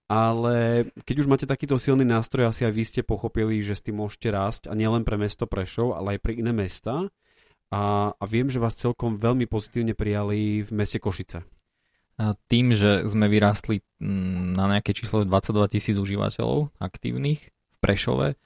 [0.08, 4.00] ale keď už máte takýto silný nástroj, asi aj vy ste pochopili, že s tým
[4.00, 7.12] môžete rásť a nielen pre mesto Prešov, ale aj pre iné mesta.
[7.72, 11.40] A, a viem, že vás celkom veľmi pozitívne prijali v meste Košice.
[12.20, 18.36] A tým, že sme vyrástli mm, na nejaké číslo 22 tisíc užívateľov aktívnych v Prešove,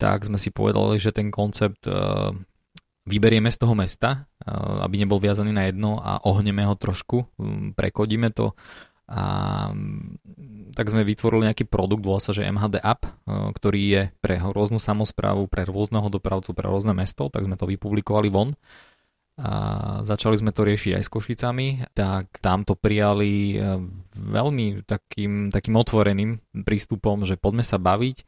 [0.00, 2.32] tak sme si povedali, že ten koncept uh,
[3.04, 7.28] vyberieme z toho mesta, uh, aby nebol viazaný na jedno a ohneme ho trošku,
[7.76, 8.56] prekodíme to
[9.10, 9.24] a
[9.74, 10.14] um,
[10.70, 14.78] tak sme vytvorili nejaký produkt, volá sa, že MHD App, uh, ktorý je pre rôznu
[14.78, 18.54] samozprávu, pre rôzneho dopravcu, pre rôzne mesto, tak sme to vypublikovali von
[19.40, 19.52] a
[20.04, 23.80] začali sme to riešiť aj s Košicami, tak tam to prijali e,
[24.12, 28.24] veľmi takým, takým otvoreným prístupom, že poďme sa baviť, e,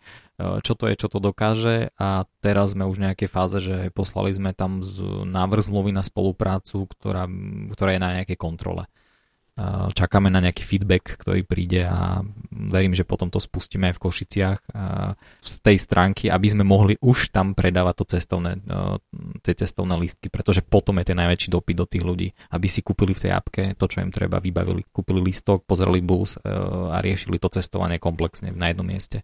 [0.65, 4.33] čo to je, čo to dokáže a teraz sme už v nejakej fáze, že poslali
[4.33, 4.81] sme tam
[5.29, 7.29] návrh zmluvy na spoluprácu, ktorá,
[7.77, 8.89] ktorá je na nejakej kontrole.
[9.93, 14.61] Čakáme na nejaký feedback, ktorý príde a verím, že potom to spustíme aj v Košiciach
[15.45, 18.65] z tej stránky, aby sme mohli už tam predávať to cestovné,
[19.45, 23.13] tie cestovné listky, pretože potom je ten najväčší dopyt do tých ľudí, aby si kúpili
[23.13, 27.53] v tej apke to, čo im treba, vybavili, kúpili listok, pozreli bus a riešili to
[27.53, 29.21] cestovanie komplexne na jednom mieste.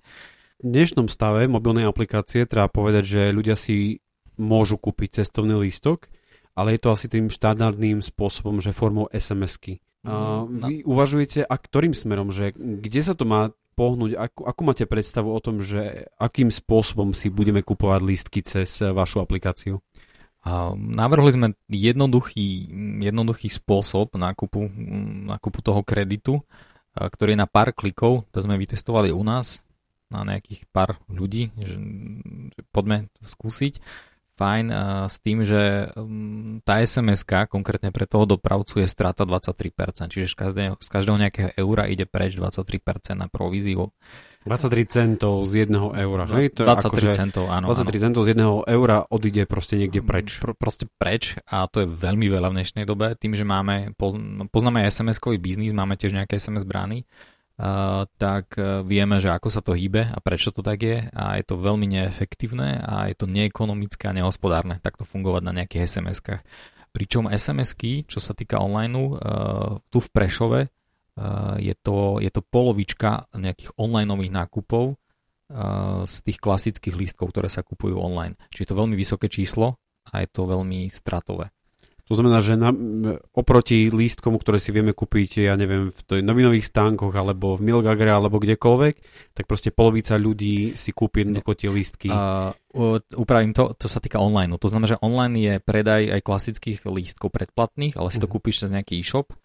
[0.61, 4.05] V dnešnom stave mobilnej aplikácie treba povedať, že ľudia si
[4.37, 6.13] môžu kúpiť cestovný lístok,
[6.53, 9.81] ale je to asi tým štandardným spôsobom, že formou SMS-ky.
[10.07, 14.85] Uh, vy uvažujete, a ktorým smerom, že kde sa to má pohnúť, ako, ako máte
[14.87, 19.83] predstavu o tom, že akým spôsobom si budeme kupovať lístky cez vašu aplikáciu?
[20.47, 22.71] Uh, navrhli sme jednoduchý,
[23.03, 24.71] jednoduchý spôsob nákupu,
[25.35, 26.47] nákupu toho kreditu,
[26.99, 29.63] ktorý je na pár klikov, to sme vytestovali u nás
[30.09, 31.77] na nejakých pár ľudí, že,
[32.55, 33.79] že poďme skúsiť
[34.39, 34.67] fajn
[35.11, 40.37] s tým, že um, tá sms konkrétne pre toho dopravcu je strata 23%, čiže z
[40.39, 43.91] každého, z každého nejakého eura ide preč 23% na províziu.
[44.47, 46.55] 23 centov z jedného eura, hej?
[46.57, 47.75] To 23 akože centov, áno.
[47.75, 48.05] 23 áno.
[48.09, 50.39] centov z jedného eura odíde proste niekde preč.
[50.39, 53.93] Pro, proste preč a to je veľmi veľa v dnešnej dobe, tým, že máme,
[54.49, 57.05] poznáme SMS-kový biznis, máme tiež nejaké SMS brány,
[58.19, 61.45] tak uh, vieme, že ako sa to hýbe a prečo to tak je a je
[61.45, 66.43] to veľmi neefektívne a je to neekonomické a nehospodárne takto fungovať na nejakých SMS-kách.
[66.95, 70.61] Pričom SMS-ky, čo sa týka online, uh, tu v Prešove
[71.59, 74.95] je to, je to polovička nejakých online nákupov
[76.07, 78.39] z tých klasických lístkov, ktoré sa kupujú online.
[78.55, 79.83] Čiže je to veľmi vysoké číslo
[80.15, 81.51] a je to veľmi stratové.
[82.09, 82.73] To znamená, že na,
[83.37, 88.09] oproti lístkom, ktoré si vieme kúpiť, ja neviem, v tej novinových stánkoch alebo v Milgagre
[88.09, 88.95] alebo kdekoľvek,
[89.37, 92.09] tak proste polovica ľudí si kúpi jednoducho tie lístky.
[92.09, 92.57] Uh,
[93.13, 94.57] upravím to, to sa týka online.
[94.57, 98.41] To znamená, že online je predaj aj klasických lístkov predplatných, ale si to uh-huh.
[98.41, 99.37] kúpiš cez nejaký e-shop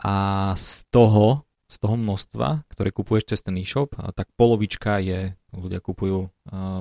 [0.00, 0.16] a
[0.56, 6.32] z toho, z toho množstva, ktoré kupuješ cez ten e-shop, tak polovička je, ľudia kupujú,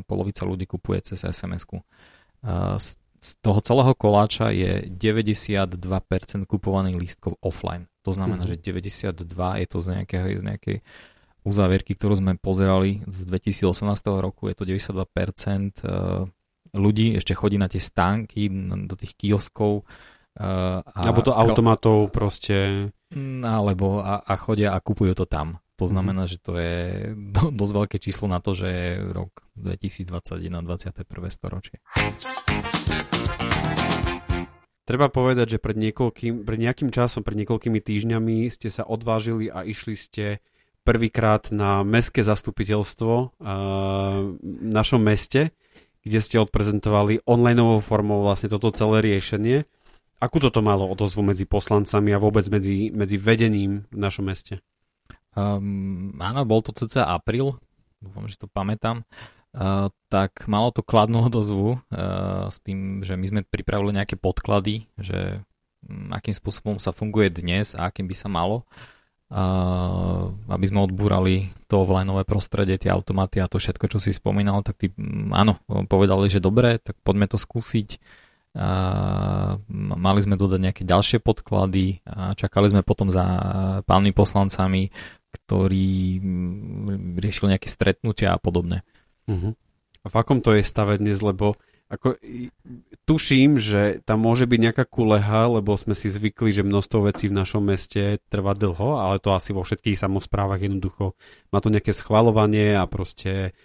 [0.07, 1.83] polovica ľudí kupuje cez SMS-ku.
[2.47, 2.79] Uh,
[3.17, 5.77] z toho celého koláča je 92%
[6.45, 7.89] kupovaných lístkov offline.
[8.05, 8.61] To znamená, mm-hmm.
[8.61, 10.77] že 92 je to z nejakej, z nejakej
[11.43, 13.67] uzávierky, ktorú sme pozerali z 2018
[14.19, 16.27] roku, je to 92% eh,
[16.75, 18.51] ľudí ešte chodí na tie stánky,
[18.85, 19.87] do tých kioskov.
[20.37, 22.89] Uh, a, alebo to automatov proste.
[23.09, 25.57] Mm, alebo a, a chodia a kupujú to tam.
[25.77, 25.91] To mhm.
[25.93, 26.41] znamená, mm-hmm.
[26.41, 26.77] že to je
[27.35, 31.05] do, dosť veľké číslo na to, že je rok 2021, 21.
[31.29, 31.77] storočie.
[34.87, 39.67] Treba povedať, že pred, niekoľkým, pred nejakým časom, pred niekoľkými týždňami ste sa odvážili a
[39.67, 40.39] išli ste
[40.87, 43.29] prvýkrát na mestské zastupiteľstvo uh,
[44.39, 45.51] v našom meste,
[46.07, 49.67] kde ste odprezentovali onlineovou formou vlastne toto celé riešenie.
[50.23, 54.63] Akú toto malo odozvu medzi poslancami a vôbec medzi, medzi vedením v našom meste?
[55.37, 57.61] Um, áno, bol to cca apríl,
[58.01, 59.05] dúfam, že to pamätám.
[59.53, 64.89] Uh, tak malo to kladnú odozvu uh, s tým, že my sme pripravili nejaké podklady,
[64.97, 65.45] že
[65.85, 68.65] um, akým spôsobom sa funguje dnes a akým by sa malo,
[69.29, 74.65] uh, aby sme odbúrali to offlineové prostredie, tie automaty a to všetko, čo si spomínal,
[74.65, 78.01] tak tí, um, áno, povedali, že dobre, tak poďme to skúsiť.
[78.57, 83.21] Uh, mali sme dodať nejaké ďalšie podklady a čakali sme potom za
[83.85, 84.89] pánmi poslancami,
[85.31, 88.83] ktorí um, riešili nejaké stretnutia a podobné.
[89.27, 89.53] Uh-huh.
[90.03, 91.55] A v akom to je stave dnes, lebo
[91.87, 92.19] ako,
[93.07, 97.39] tuším, že tam môže byť nejaká kuleha, lebo sme si zvykli, že množstvo vecí v
[97.39, 101.15] našom meste trvá dlho, ale to asi vo všetkých samozprávach jednoducho
[101.47, 103.55] má to nejaké schvalovanie a proste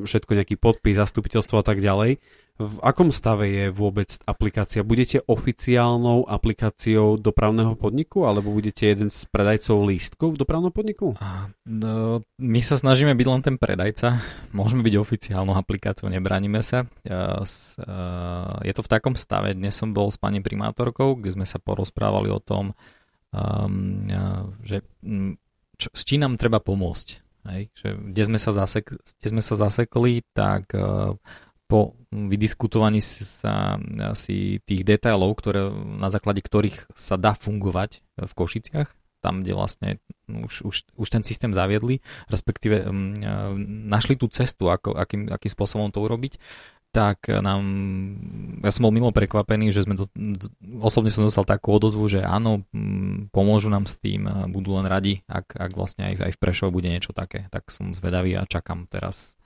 [0.00, 2.24] všetko nejaký podpis, zastupiteľstvo a tak ďalej.
[2.58, 4.82] V akom stave je vôbec aplikácia?
[4.82, 11.14] Budete oficiálnou aplikáciou dopravného podniku alebo budete jeden z predajcov lístkov v dopravnom podniku?
[11.62, 14.18] No, my sa snažíme byť len ten predajca.
[14.58, 16.82] Môžeme byť oficiálnou aplikáciou, nebraníme sa.
[18.66, 19.54] Je to v takom stave.
[19.54, 22.74] Dnes som bol s pani primátorkou, kde sme sa porozprávali o tom,
[23.30, 24.02] um,
[24.66, 24.82] že
[25.78, 27.08] čo, s čím nám treba pomôcť.
[27.54, 27.70] Hej?
[27.78, 31.14] Že, kde, sme sa zasek, kde sme sa zasekli, tak uh,
[31.68, 35.68] po vydiskutovaní sa asi tých detailov, ktoré,
[36.00, 38.88] na základe ktorých sa dá fungovať v Košiciach,
[39.20, 39.88] tam, kde vlastne
[40.30, 42.00] už, už, už ten systém zaviedli,
[42.30, 43.12] respektíve um,
[43.90, 46.38] našli tú cestu, ako, akým, akým spôsobom to urobiť,
[46.88, 47.62] tak nám,
[48.64, 50.08] ja som bol mimo prekvapený, že sme do,
[50.80, 52.64] osobne som dostal takú odozvu, že áno,
[53.28, 56.88] pomôžu nám s tým, budú len radi, ak, ak vlastne aj, aj v Prešove bude
[56.88, 59.37] niečo také, tak som zvedavý a čakám teraz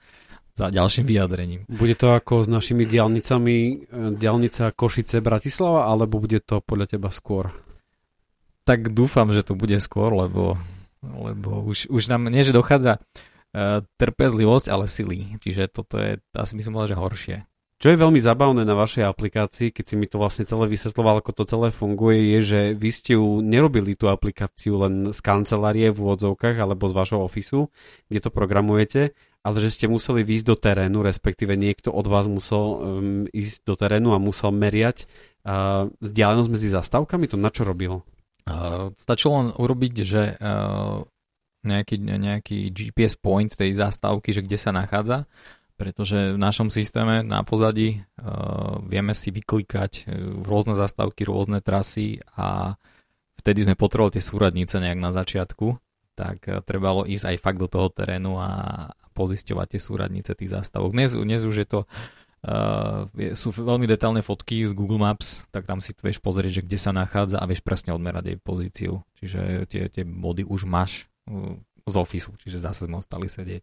[0.53, 1.61] za ďalším vyjadrením.
[1.69, 3.75] Bude to ako s našimi diálnicami, e,
[4.17, 7.57] diálnica Košice Bratislava, alebo bude to podľa teba skôr?
[8.69, 10.61] Tak dúfam, že to bude skôr, lebo,
[11.03, 15.35] lebo už, už nám nie, že dochádza uh, trpezlivosť, ale sily.
[15.43, 17.37] Čiže toto je, asi by som povedal, že horšie.
[17.83, 21.43] Čo je veľmi zabavné na vašej aplikácii, keď si mi to vlastne celé vysvetloval, ako
[21.43, 25.99] to celé funguje, je, že vy ste ju nerobili tú aplikáciu len z kancelárie v
[25.99, 27.75] úvodzovkách alebo z vašho ofisu,
[28.07, 32.63] kde to programujete, ale že ste museli výjsť do terénu, respektíve niekto od vás musel
[32.63, 32.79] um,
[33.35, 35.11] ísť do terénu a musel meriať
[35.43, 37.27] uh, vzdialenosť medzi zastávkami?
[37.27, 38.07] To na čo robil?
[38.47, 41.03] Uh, stačilo len urobiť, že uh,
[41.67, 45.27] nejaký, nejaký GPS point tej zastávky, že kde sa nachádza,
[45.75, 52.23] pretože v našom systéme na pozadí uh, vieme si vyklikať uh, rôzne zastávky, rôzne trasy
[52.39, 52.79] a
[53.43, 55.83] vtedy sme potrebovali tie súradnice nejak na začiatku,
[56.15, 58.51] tak uh, trebalo ísť aj fakt do toho terénu a,
[59.23, 60.91] pozisťovať tie súradnice tých zástavok.
[60.91, 61.81] Dnes, dnes už je to
[62.43, 63.07] Uh,
[63.39, 66.91] sú veľmi detailné fotky z Google Maps, tak tam si vieš pozrieť, že kde sa
[66.91, 68.93] nachádza a vieš presne odmerať jej pozíciu.
[69.15, 71.55] Čiže tie, tie body už máš uh,
[71.87, 73.63] z ofisu, čiže zase sme ostali sedieť.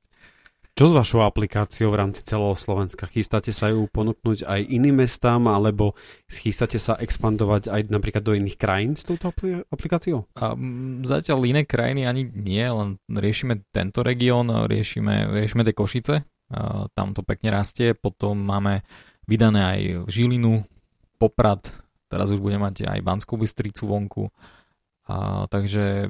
[0.80, 3.04] Čo s vašou aplikáciou v rámci celého Slovenska?
[3.04, 5.92] Chystáte sa ju ponúknuť aj iným mestám, alebo
[6.32, 9.28] chystáte sa expandovať aj napríklad do iných krajín s touto
[9.76, 10.32] aplikáciou?
[10.40, 10.56] A,
[11.04, 16.24] zatiaľ iné krajiny ani nie, len riešime tento región, riešime, riešime tie Košice,
[16.96, 18.80] tam to pekne rastie, potom máme
[19.28, 20.64] vydané aj Žilinu,
[21.20, 21.76] Poprad,
[22.08, 24.32] teraz už budeme mať aj Banskú Bystricu vonku,
[25.12, 26.08] a, takže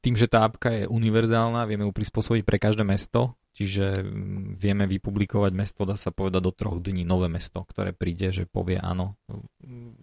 [0.00, 4.84] tým, že tá apka je univerzálna, vieme ju prispôsobiť pre každé mesto, čiže mm, vieme
[4.84, 9.16] vypublikovať mesto, dá sa povedať do troch dní nové mesto, ktoré príde, že povie áno,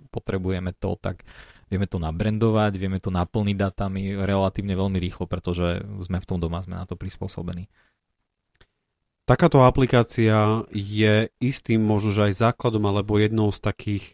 [0.10, 1.22] potrebujeme to, tak
[1.70, 6.66] vieme to nabrandovať, vieme to naplniť datami relatívne veľmi rýchlo, pretože sme v tom doma,
[6.66, 7.70] sme na to prispôsobení.
[9.24, 14.06] Takáto aplikácia je istým možno aj základom alebo jednou z takých,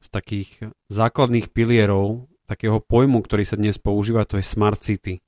[0.00, 0.48] z takých
[0.88, 5.20] základných pilierov takého pojmu, ktorý sa dnes používa, to je Smart City.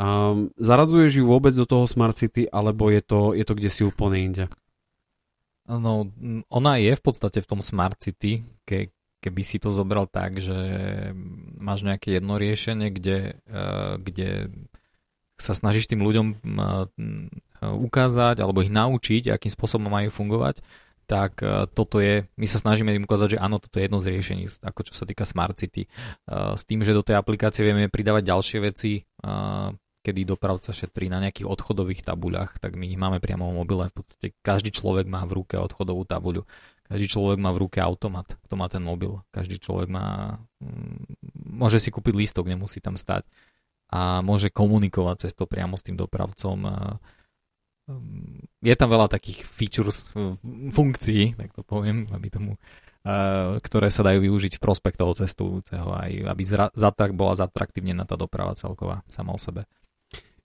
[0.00, 3.84] Um, zaradzuješ ju vôbec do toho Smart City, alebo je to, je to kde si
[3.84, 4.44] úplne inde?
[5.68, 6.08] No,
[6.48, 10.56] ona je v podstate v tom Smart City, ke, keby si to zobral tak, že
[11.60, 14.48] máš nejaké jedno riešenie, kde, uh, kde
[15.36, 16.88] sa snažíš tým ľuďom uh,
[17.60, 20.64] ukázať alebo ich naučiť, akým spôsobom majú fungovať,
[21.04, 24.16] tak uh, toto je, my sa snažíme im ukázať, že áno, toto je jedno z
[24.16, 25.84] riešení, ako čo sa týka Smart City.
[26.24, 29.04] S tým, že do tej aplikácie vieme pridávať ďalšie veci,
[30.00, 33.84] kedy dopravca šetrí na nejakých odchodových tabuľach, tak my ich máme priamo v mobile.
[33.92, 36.48] V podstate každý človek má v ruke odchodovú tabuľu.
[36.90, 39.20] Každý človek má v ruke automat, kto má ten mobil.
[39.30, 40.40] Každý človek má...
[40.58, 41.04] Mm,
[41.60, 43.28] môže si kúpiť lístok, nemusí tam stať.
[43.90, 46.58] A môže komunikovať cez to priamo s tým dopravcom.
[48.62, 50.06] Je tam veľa takých features,
[50.70, 52.54] funkcií, tak to poviem, aby tomu
[53.64, 58.12] ktoré sa dajú využiť v prospech toho cestujúceho, aj aby zra, zatrak, bola zatraktívnená tá
[58.20, 59.64] doprava celková sama o sebe.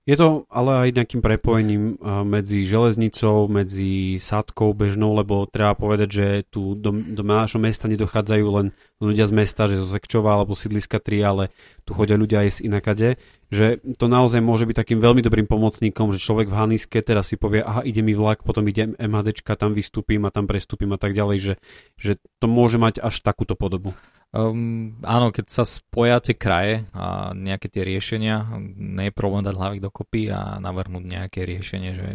[0.05, 1.97] Je to ale aj nejakým prepojením
[2.29, 8.45] medzi železnicou, medzi sádkou bežnou, lebo treba povedať, že tu do, do nášho mesta nedochádzajú
[8.53, 8.69] len
[9.01, 11.43] ľudia z mesta, že zo Sekčova alebo sídliska 3, ale
[11.89, 13.09] tu chodia ľudia aj z inakade,
[13.49, 17.41] že to naozaj môže byť takým veľmi dobrým pomocníkom, že človek v Haniske teraz si
[17.41, 21.17] povie, aha, ide mi vlak, potom ide MHDčka, tam vystúpim a tam prestúpim a tak
[21.17, 21.53] ďalej, že,
[21.97, 23.97] že to môže mať až takúto podobu.
[24.35, 29.55] Um, áno, keď sa spoja tie kraje a nejaké tie riešenia, nie je problém dať
[29.55, 32.07] hlavy dokopy a navrhnúť nejaké riešenie, že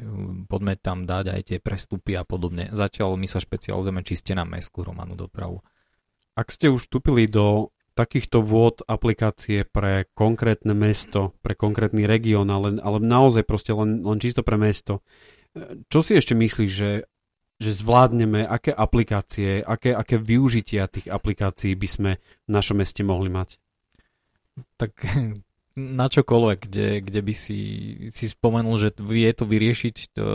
[0.44, 2.68] poďme tam dať aj tie prestupy a podobne.
[2.76, 5.64] Zatiaľ my sa špecializujeme čiste na mestskú hromadnú dopravu.
[6.36, 12.84] Ak ste už vstúpili do takýchto vôd aplikácie pre konkrétne mesto, pre konkrétny región, ale,
[12.84, 15.00] ale naozaj proste len, len čisto pre mesto,
[15.88, 17.08] čo si ešte myslíš, že
[17.60, 23.28] že zvládneme, aké aplikácie, aké, aké využitia tých aplikácií by sme v našom meste mohli
[23.28, 23.60] mať?
[24.80, 24.92] Tak
[26.00, 27.60] na čokoľvek, kde, kde by si,
[28.08, 30.26] si spomenul, že vie to vyriešiť to,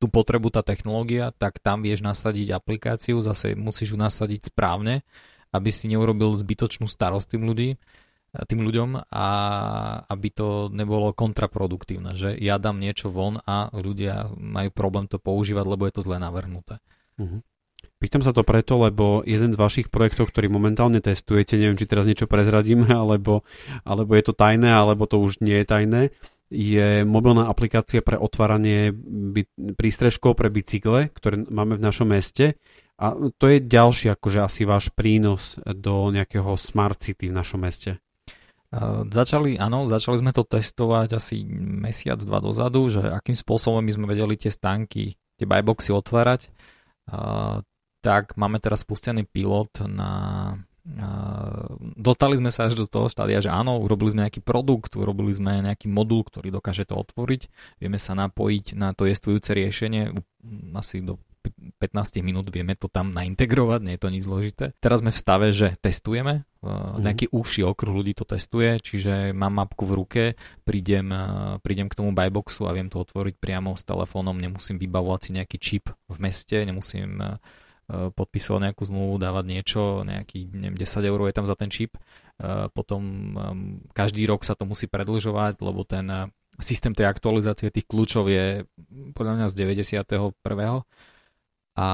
[0.00, 5.04] tú potrebu tá technológia, tak tam vieš nasadiť aplikáciu, zase musíš ju nasadiť správne,
[5.52, 7.70] aby si neurobil zbytočnú starosť tým ľudí
[8.30, 9.26] tým ľuďom a
[10.06, 15.66] aby to nebolo kontraproduktívne, že ja dám niečo von a ľudia majú problém to používať,
[15.66, 16.78] lebo je to zle navrhnuté.
[17.18, 17.42] Uh-huh.
[17.98, 22.06] Pýtam sa to preto, lebo jeden z vašich projektov, ktorý momentálne testujete, neviem, či teraz
[22.06, 23.42] niečo prezradíme, alebo,
[23.82, 26.02] alebo je to tajné, alebo to už nie je tajné,
[26.50, 32.58] je mobilná aplikácia pre otváranie by- prístrežkov pre bicykle, ktoré máme v našom meste.
[33.00, 38.02] A to je ďalší akože asi váš prínos do nejakého smart city v našom meste.
[39.10, 44.06] Začali, áno, začali sme to testovať asi mesiac, dva dozadu, že akým spôsobom my sme
[44.06, 46.54] vedeli tie stánky, tie buyboxy otvárať.
[47.10, 47.66] Uh,
[47.98, 50.10] tak máme teraz spustený pilot na...
[50.86, 55.34] Uh, dostali sme sa až do toho štádia, že áno, urobili sme nejaký produkt, urobili
[55.34, 57.50] sme nejaký modul, ktorý dokáže to otvoriť.
[57.82, 60.14] Vieme sa napojiť na to jestujúce riešenie
[60.78, 61.18] asi do
[61.80, 64.64] 15 minút vieme to tam naintegrovať, nie je to nič zložité.
[64.84, 67.00] Teraz sme v stave, že testujeme, mm.
[67.00, 70.22] nejaký užší okruh ľudí to testuje, čiže mám mapku v ruke,
[70.68, 71.22] prídem, eh,
[71.64, 75.56] prídem k tomu buyboxu a viem to otvoriť priamo s telefónom, nemusím vybavovať si nejaký
[75.56, 77.40] čip v meste, nemusím eh,
[77.90, 81.98] podpísať nejakú zmluvu, dávať niečo, nejaký neviem, 10 eur je tam za ten čip.
[82.72, 83.34] Potom
[83.92, 86.30] každý rok sa to musí predlžovať, lebo ten
[86.62, 88.64] systém tej aktualizácie tých kľúčov je
[89.12, 90.06] podľa mňa z 91
[91.80, 91.86] a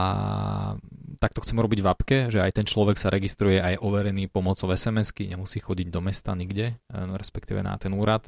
[1.22, 5.30] takto chceme robiť v apke, že aj ten človek sa registruje aj overený pomocou SMS-ky,
[5.30, 8.26] nemusí chodiť do mesta nikde, e, respektíve na ten úrad,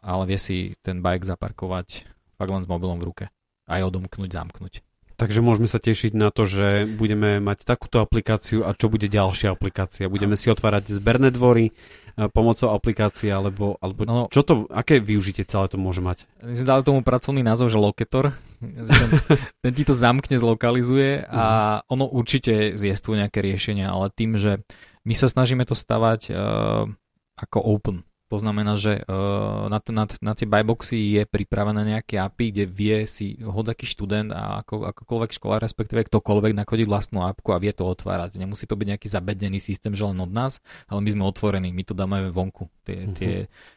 [0.00, 2.08] ale vie si ten bike zaparkovať
[2.40, 3.24] fakt len s mobilom v ruke.
[3.68, 4.80] Aj odomknúť, zamknúť.
[5.16, 9.56] Takže môžeme sa tešiť na to, že budeme mať takúto aplikáciu a čo bude ďalšia
[9.56, 10.12] aplikácia.
[10.12, 11.72] Budeme si otvárať zberné dvory e,
[12.16, 16.24] pomocou aplikácie, alebo, alebo no, čo to, aké využitie celé to môže mať?
[16.40, 18.32] Dali tomu pracovný názov, že loketor.
[18.64, 19.10] ten,
[19.62, 21.44] ten ti to zamkne, zlokalizuje a
[21.84, 21.92] uh-huh.
[21.92, 24.64] ono určite je tu nejaké riešenia, ale tým, že
[25.04, 26.88] my sa snažíme to stavať uh,
[27.36, 32.50] ako open to znamená, že uh, na, na, na tie buyboxy je pripravené nejaké API,
[32.50, 37.62] kde vie si hodzaký študent a ako, akokoľvek škola, respektíve ktokoľvek nakodiť vlastnú apku a
[37.62, 38.34] vie to otvárať.
[38.42, 40.58] Nemusí to byť nejaký zabedený systém, že len od nás,
[40.90, 43.14] ale my sme otvorení, my to dáme vonku, tie, uh-huh.
[43.14, 43.34] tie,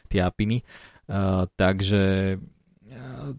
[0.09, 0.65] tie API.
[1.09, 2.37] Uh, takže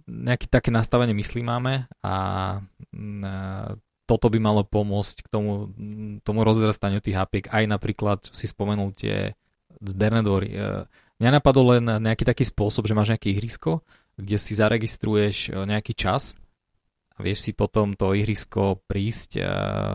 [0.07, 2.15] nejaké také nastavenie myslí máme a
[4.07, 5.71] toto by malo pomôcť k tomu,
[6.27, 7.47] tomu rozrastaniu tých hapiek.
[7.51, 9.39] Aj napríklad, si spomenul tie
[9.81, 10.55] zberné dvory.
[11.21, 13.85] Mňa napadol len nejaký taký spôsob, že máš nejaké ihrisko,
[14.17, 16.37] kde si zaregistruješ nejaký čas
[17.17, 19.41] a vieš si potom to ihrisko prísť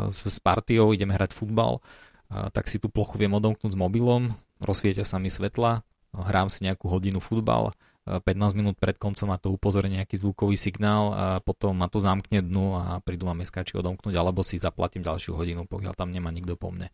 [0.09, 1.81] s, s partiou, ideme hrať futbal,
[2.29, 5.81] tak si tú plochu viem odomknúť s mobilom, rozsvietia sa mi svetla,
[6.13, 7.73] hrám si nejakú hodinu futbal
[8.05, 12.45] 15 minút pred koncom ma to upozorní nejaký zvukový signál a potom ma to zamkne
[12.45, 16.53] dnu a prídu ma meskači odomknúť alebo si zaplatím ďalšiu hodinu, pokiaľ tam nemá nikto
[16.53, 16.93] po mne.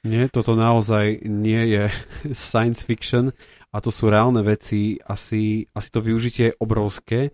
[0.00, 1.84] Nie, toto naozaj nie je
[2.32, 3.36] science fiction
[3.70, 7.30] a to sú reálne veci, asi, asi to využitie je obrovské.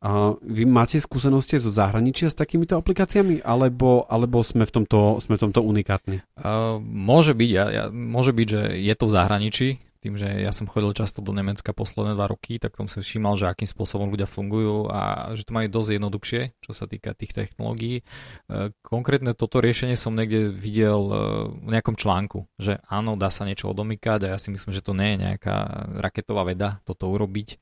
[0.00, 5.36] A vy máte skúsenosti zo zahraničia s takýmito aplikáciami, alebo, alebo sme, v tomto, sme
[5.36, 6.24] v tomto unikátni?
[6.40, 9.68] Uh, môže byť, ja, ja, môže byť, že je to v zahraničí,
[10.00, 13.36] tým, že ja som chodil často do Nemecka posledné dva roky, tak som si všímal,
[13.36, 17.36] že akým spôsobom ľudia fungujú a že to majú dosť jednoduchšie, čo sa týka tých
[17.36, 18.00] technológií.
[18.00, 18.04] E,
[18.80, 21.16] konkrétne toto riešenie som niekde videl e,
[21.52, 24.96] v nejakom článku, že áno, dá sa niečo odomykať a ja si myslím, že to
[24.96, 25.56] nie je nejaká
[26.00, 27.60] raketová veda toto urobiť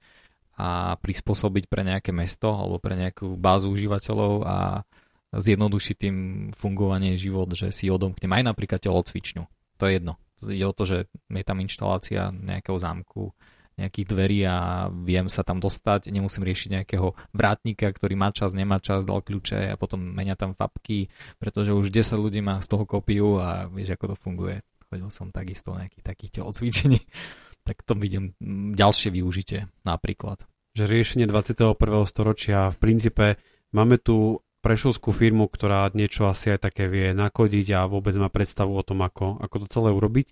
[0.59, 4.87] a prispôsobiť pre nejaké mesto alebo pre nejakú bázu užívateľov a
[5.35, 6.17] zjednodušiť tým
[6.55, 9.45] fungovanie život, že si odomknem aj napríklad telocvičňu.
[9.79, 13.35] To je jedno ide o to, že je tam inštalácia nejakého zámku,
[13.79, 18.83] nejakých dverí a viem sa tam dostať, nemusím riešiť nejakého vrátnika, ktorý má čas, nemá
[18.83, 21.07] čas, dal kľúče a potom menia tam fapky,
[21.39, 24.57] pretože už 10 ľudí má z toho kopiu a vieš, ako to funguje.
[24.91, 26.99] Chodil som takisto nejakých takýchto odcvičení,
[27.67, 28.35] tak to vidím
[28.75, 30.43] ďalšie využitie napríklad.
[30.75, 31.79] Že riešenie 21.
[32.11, 33.27] storočia v princípe
[33.71, 38.77] máme tu prešovskú firmu, ktorá niečo asi aj také vie nakodiť a vôbec má predstavu
[38.77, 40.29] o tom, ako, ako to celé urobiť.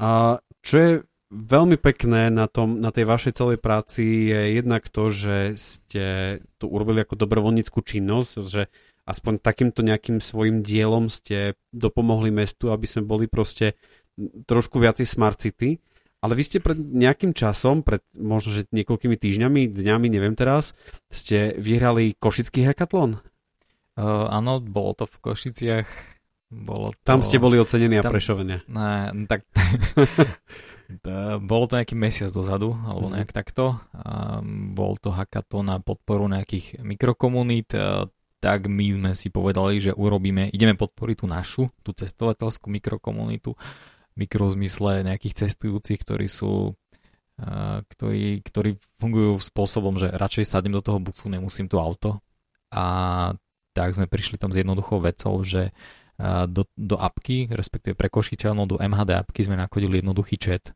[0.00, 0.90] A čo je
[1.28, 6.04] veľmi pekné na, tom, na tej vašej celej práci je jednak to, že ste
[6.56, 8.72] tu urobili ako dobrovoľníckú činnosť, že
[9.04, 13.76] aspoň takýmto nejakým svojim dielom ste dopomohli mestu, aby sme boli proste
[14.48, 15.76] trošku viacej smart city.
[16.24, 20.72] Ale vy ste pred nejakým časom, pred možno že niekoľkými týždňami, dňami, neviem teraz,
[21.12, 23.20] ste vyhrali Košický hackathon.
[23.94, 26.14] Uh, áno, bolo to v Košiciach.
[26.54, 27.06] Bolo to...
[27.06, 28.62] Tam ste boli ocenení a prešovenia.
[28.70, 29.42] Ne, tak...
[31.50, 33.14] bolo to nejaký mesiac dozadu, alebo mhm.
[33.18, 33.80] nejak takto.
[33.94, 37.74] Um, bol to hackathon na podporu nejakých mikrokomunít.
[37.74, 38.06] Uh,
[38.38, 43.56] tak my sme si povedali, že urobíme, ideme podporiť tú našu, tú cestovateľskú mikrokomunitu,
[44.20, 46.76] mikrozmysle nejakých cestujúcich, ktorí sú
[47.40, 52.20] uh, ktorí, ktorí fungujú spôsobom, že radšej sadnem do toho busu, nemusím tu auto.
[52.68, 53.32] A
[53.74, 55.74] tak sme prišli tam s jednoduchou vecou, že
[56.46, 60.70] do, do apky, respektíve pre Košiteľnú do MHD apky sme nakodili jednoduchý chat,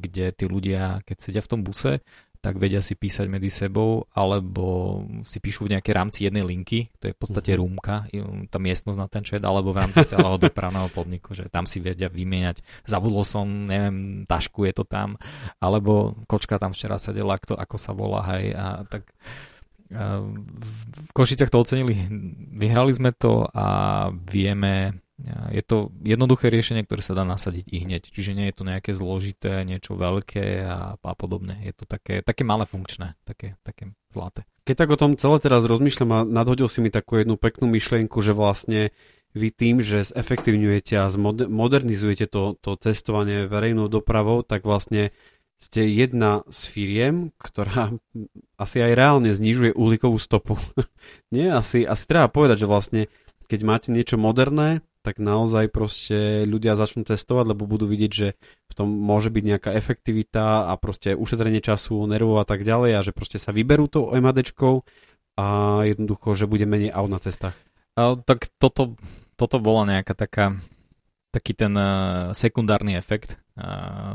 [0.00, 2.00] kde tí ľudia, keď sedia v tom buse,
[2.38, 7.10] tak vedia si písať medzi sebou, alebo si píšu v nejakej rámci jednej linky, to
[7.10, 7.66] je v podstate uh-huh.
[7.66, 8.06] rúmka,
[8.48, 12.06] tá miestnosť na ten chat, alebo v rámci celého dopravného podniku, že tam si vedia
[12.06, 15.18] vymieňať, zabudol som, neviem, tašku je to tam,
[15.58, 19.10] alebo kočka tam včera sedela, kto, ako sa volá, hej, a tak
[19.88, 21.96] v Košiciach to ocenili,
[22.52, 23.66] vyhrali sme to a
[24.12, 25.00] vieme,
[25.50, 28.92] je to jednoduché riešenie, ktoré sa dá nasadiť i hneď, čiže nie je to nejaké
[28.92, 31.58] zložité, niečo veľké a, a podobné.
[31.64, 34.44] Je to také, také malé funkčné, také, také zlaté.
[34.68, 38.20] Keď tak o tom celé teraz rozmýšľam a nadhodil si mi takú jednu peknú myšlienku,
[38.20, 38.92] že vlastne
[39.32, 41.08] vy tým, že zefektívňujete a
[41.48, 45.12] modernizujete to, to cestovanie verejnou dopravou, tak vlastne
[45.58, 47.98] ste jedna z firiem, ktorá
[48.54, 50.54] asi aj reálne znižuje uhlíkovú stopu.
[51.34, 53.00] Nie, asi, asi treba povedať, že vlastne
[53.48, 58.28] keď máte niečo moderné, tak naozaj proste ľudia začnú testovať, lebo budú vidieť, že
[58.68, 63.00] v tom môže byť nejaká efektivita a proste ušetrenie času, nervov a tak ďalej a
[63.00, 64.84] že proste sa vyberú tou MHDčkou
[65.40, 65.46] a
[65.88, 67.56] jednoducho, že bude menej aut na cestách.
[67.96, 69.00] A, tak toto,
[69.40, 70.60] toto bola nejaká taká
[71.28, 73.36] taký ten uh, sekundárny efekt.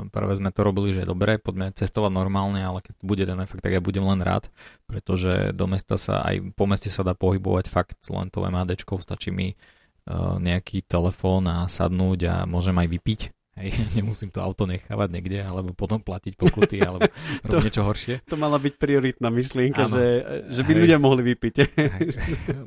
[0.09, 3.75] Prvé sme to robili, že dobre, poďme cestovať normálne, ale keď bude ten efekt, tak
[3.75, 4.47] ja budem len rád,
[4.87, 9.35] pretože do mesta sa aj po meste sa dá pohybovať fakt len tou MHDčkou, stačí
[9.35, 13.21] mi uh, nejaký telefón a sadnúť a môžem aj vypiť
[13.53, 17.05] Hej, nemusím to auto nechávať niekde, alebo potom platiť pokuty, alebo
[17.49, 18.25] to, niečo horšie.
[18.25, 20.05] To mala byť prioritná myšlienka, že,
[20.49, 20.79] že by Hej.
[20.81, 21.55] ľudia mohli vypiť.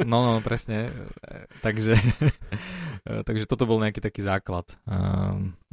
[0.06, 0.94] No, no, presne.
[1.60, 1.98] Takže,
[3.04, 4.64] takže toto bol nejaký taký základ.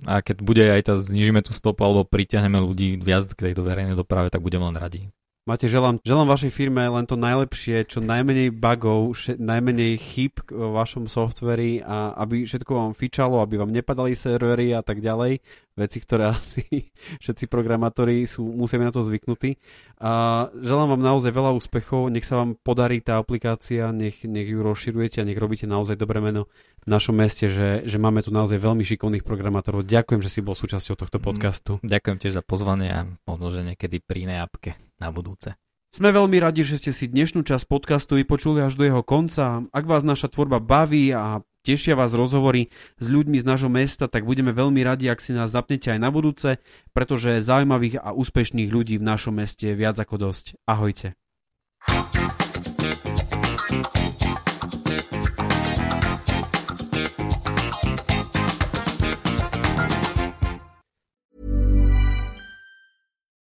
[0.03, 3.95] A keď bude aj tá, znižíme tú stopu, alebo priťahneme ľudí viac k tejto verejnej
[3.95, 5.07] doprave, tak budem len radi.
[5.43, 10.71] Máte, želám, želám vašej firme len to najlepšie, čo najmenej bugov, še, najmenej chyb vo
[10.71, 15.43] vašom softveri a aby všetko vám fičalo, aby vám nepadali servery a tak ďalej.
[15.75, 16.87] Veci, ktoré asi
[17.19, 19.59] všetci programátori sú, musia na to zvyknutí.
[19.99, 24.63] A želám vám naozaj veľa úspechov, nech sa vám podarí tá aplikácia, nech, nech ju
[24.63, 26.47] rozširujete a nech robíte naozaj dobré meno
[26.87, 29.83] v našom meste, že, že máme tu naozaj veľmi šikovných programátorov.
[29.83, 31.83] Ďakujem, že si bol súčasťou tohto podcastu.
[31.83, 35.55] Ďakujem tiež za pozvanie a možno, že niekedy pri inej apke na budúce.
[35.93, 39.61] Sme veľmi radi, že ste si dnešnú časť podcastu vypočuli až do jeho konca.
[39.69, 44.25] Ak vás naša tvorba baví a tešia vás rozhovory s ľuďmi z nášho mesta, tak
[44.25, 46.57] budeme veľmi radi, ak si nás zapnete aj na budúce,
[46.97, 50.57] pretože zaujímavých a úspešných ľudí v našom meste je viac ako dosť.
[50.65, 51.13] Ahojte.